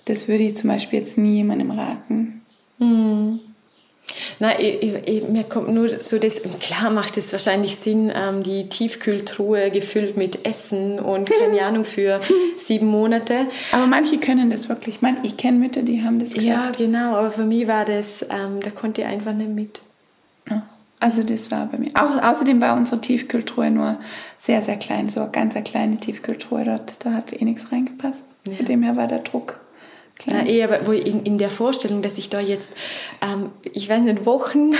das 0.05 0.27
würde 0.27 0.43
ich 0.43 0.55
zum 0.55 0.69
Beispiel 0.69 0.99
jetzt 0.99 1.17
nie 1.17 1.35
jemandem 1.37 1.71
raten. 1.71 2.41
Na, 4.39 4.59
ich, 4.59 4.83
ich, 4.83 5.07
ich, 5.07 5.27
mir 5.27 5.43
kommt 5.43 5.69
nur 5.69 5.89
so 5.89 6.19
das, 6.19 6.41
klar 6.59 6.91
macht 6.91 7.17
es 7.17 7.31
wahrscheinlich 7.31 7.75
Sinn, 7.75 8.11
ähm, 8.15 8.43
die 8.43 8.69
Tiefkühltruhe 8.69 9.71
gefüllt 9.71 10.15
mit 10.15 10.45
Essen 10.45 10.99
und 10.99 11.29
keine 11.39 11.61
Ahnung 11.63 11.83
für 11.83 12.19
sieben 12.55 12.87
Monate. 12.87 13.47
Aber 13.71 13.87
manche 13.87 14.17
können 14.19 14.49
das 14.49 14.69
wirklich. 14.69 15.01
Man, 15.01 15.17
ich 15.23 15.37
kenne 15.37 15.57
Mütter, 15.57 15.81
die 15.81 16.03
haben 16.03 16.19
das 16.19 16.35
Ja, 16.35 16.71
genau, 16.77 17.15
aber 17.15 17.31
für 17.31 17.45
mich 17.45 17.67
war 17.67 17.85
das, 17.85 18.23
ähm, 18.23 18.59
da 18.61 18.69
konnte 18.69 19.01
ich 19.01 19.07
einfach 19.07 19.33
nicht 19.33 19.49
mit. 19.49 19.81
Ja. 20.99 21.07
Also 21.07 21.23
das 21.23 21.51
war 21.51 21.65
bei 21.67 21.77
mir. 21.77 21.89
Auch, 21.93 22.21
außerdem 22.23 22.59
war 22.61 22.75
unsere 22.75 22.99
Tiefkühltruhe 23.01 23.71
nur 23.71 23.99
sehr, 24.37 24.61
sehr 24.61 24.77
klein. 24.77 25.09
So 25.09 25.21
eine 25.21 25.29
ganz 25.29 25.55
eine 25.55 25.63
kleine 25.63 25.97
Tiefkühltruhe. 25.99 26.63
Dort, 26.63 27.05
da 27.05 27.11
hat 27.11 27.33
eh 27.33 27.43
nichts 27.45 27.71
reingepasst. 27.71 28.23
Von 28.45 28.65
dem 28.65 28.83
her 28.83 28.95
war 28.95 29.07
der 29.07 29.19
Druck 29.19 29.59
Na, 30.25 30.39
klein. 30.39 30.47
eh, 30.47 30.63
aber 30.63 30.87
wo 30.87 30.91
ich 30.93 31.05
in, 31.05 31.23
in 31.23 31.37
der 31.37 31.49
Vorstellung, 31.49 32.01
dass 32.01 32.17
ich 32.17 32.29
da 32.29 32.39
jetzt, 32.39 32.75
ähm, 33.21 33.51
ich 33.73 33.87
weiß 33.87 34.01
nicht, 34.01 34.25
Wochen 34.25 34.71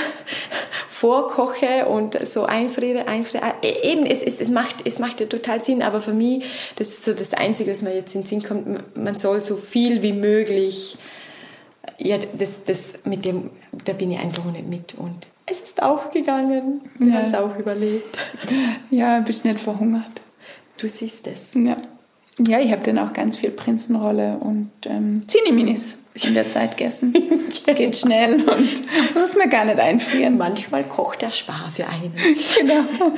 vorkoche 0.89 1.85
und 1.85 2.25
so 2.27 2.45
einfriere, 2.45 3.07
einfriere. 3.07 3.53
Äh, 3.61 3.91
Eben, 3.91 4.05
es, 4.05 4.23
es, 4.23 4.41
es, 4.41 4.49
macht, 4.49 4.77
es 4.85 4.97
macht 4.97 5.19
ja 5.19 5.27
total 5.27 5.61
Sinn, 5.61 5.83
aber 5.83 6.01
für 6.01 6.13
mich, 6.13 6.43
das 6.77 6.89
ist 6.89 7.03
so 7.05 7.13
das 7.13 7.35
Einzige, 7.35 7.69
was 7.69 7.83
mir 7.83 7.93
jetzt 7.93 8.15
in 8.15 8.21
den 8.21 8.27
Sinn 8.27 8.43
kommt, 8.43 8.97
man 8.97 9.17
soll 9.17 9.41
so 9.43 9.55
viel 9.57 10.01
wie 10.01 10.13
möglich, 10.13 10.97
ja, 11.99 12.17
das, 12.17 12.63
das 12.63 12.99
mit 13.05 13.25
dem, 13.25 13.51
da 13.85 13.93
bin 13.93 14.11
ich 14.11 14.19
einfach 14.19 14.45
nicht 14.45 14.67
mit 14.67 14.95
und 14.95 15.27
es 15.49 15.61
ist 15.61 15.81
auch 15.81 16.11
gegangen. 16.11 16.81
Wir 16.99 17.07
Ja. 17.09 17.13
haben 17.15 17.25
es 17.25 17.33
auch 17.33 17.57
überlebt. 17.57 18.17
Ja, 18.89 19.19
bist 19.19 19.43
nicht 19.45 19.59
verhungert. 19.59 20.21
Du 20.77 20.87
siehst 20.87 21.27
es. 21.27 21.49
Ja, 21.55 21.77
ja 22.47 22.59
ich 22.59 22.71
habe 22.71 22.83
dann 22.83 22.99
auch 22.99 23.13
ganz 23.13 23.35
viel 23.37 23.51
Prinzenrolle 23.51 24.37
und 24.39 24.71
ähm, 24.85 25.21
Zinni-Minis 25.27 25.97
in 26.23 26.33
der 26.33 26.49
Zeit 26.49 26.77
gegessen. 26.77 27.13
Geht 27.65 27.95
schnell 27.95 28.35
und 28.47 29.15
muss 29.15 29.35
mir 29.35 29.49
gar 29.49 29.65
nicht 29.65 29.79
einfrieren. 29.79 30.37
Manchmal 30.37 30.83
kocht 30.83 31.21
der 31.21 31.31
Spar 31.31 31.69
für 31.73 31.85
einen. 31.87 32.13
Genau. 32.59 33.11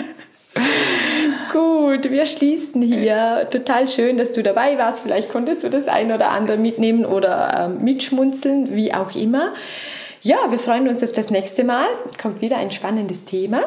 Gut, 1.54 2.12
wir 2.12 2.26
schließen 2.26 2.82
hier. 2.82 3.48
Total 3.52 3.88
schön, 3.88 4.18
dass 4.18 4.32
du 4.34 4.44
dabei 4.44 4.78
warst. 4.78 5.02
Vielleicht 5.04 5.32
konntest 5.32 5.64
du 5.64 5.70
das 5.70 5.88
ein 5.88 6.12
oder 6.12 6.30
andere 6.32 6.58
mitnehmen 6.58 7.06
oder 7.06 7.70
ähm, 7.78 7.84
mitschmunzeln, 7.84 8.76
wie 8.76 8.94
auch 8.94 9.16
immer. 9.16 9.54
Ja, 10.22 10.38
wir 10.50 10.60
freuen 10.60 10.88
uns 10.88 11.02
auf 11.04 11.12
das 11.12 11.30
nächste 11.30 11.64
Mal. 11.64 11.86
Kommt 12.22 12.42
wieder 12.42 12.58
ein 12.58 12.72
spannendes 12.72 13.26
Thema. 13.26 13.62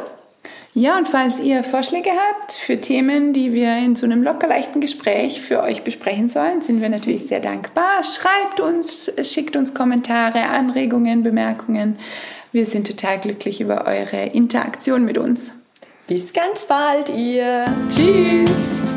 Ja, 0.75 0.97
und 0.97 1.07
falls 1.07 1.39
ihr 1.39 1.65
Vorschläge 1.65 2.11
habt 2.11 2.53
für 2.53 2.81
Themen, 2.81 3.35
die 3.35 3.53
wir 3.53 3.77
in 3.77 3.95
so 3.95 4.07
einem 4.07 4.23
locker 4.23 4.47
leichten 4.47 4.81
Gespräch 4.81 5.43
für 5.43 5.63
euch 5.63 5.83
besprechen 5.83 6.31
sollen, 6.31 6.63
sind 6.63 6.81
wir 6.81 6.89
natürlich 6.89 7.27
sehr 7.27 7.41
dankbar. 7.41 8.03
Schreibt 8.05 8.61
uns, 8.61 9.13
schickt 9.23 9.55
uns 9.55 9.75
Kommentare, 9.75 10.45
Anregungen, 10.45 11.23
Bemerkungen. 11.23 11.99
Wir 12.53 12.65
sind 12.65 12.87
total 12.87 13.19
glücklich 13.19 13.61
über 13.61 13.87
eure 13.87 14.27
Interaktion 14.27 15.05
mit 15.05 15.19
uns. 15.19 15.53
Bis 16.07 16.33
ganz 16.33 16.65
bald, 16.65 17.11
ihr. 17.11 17.67
Tschüss! 17.89 18.92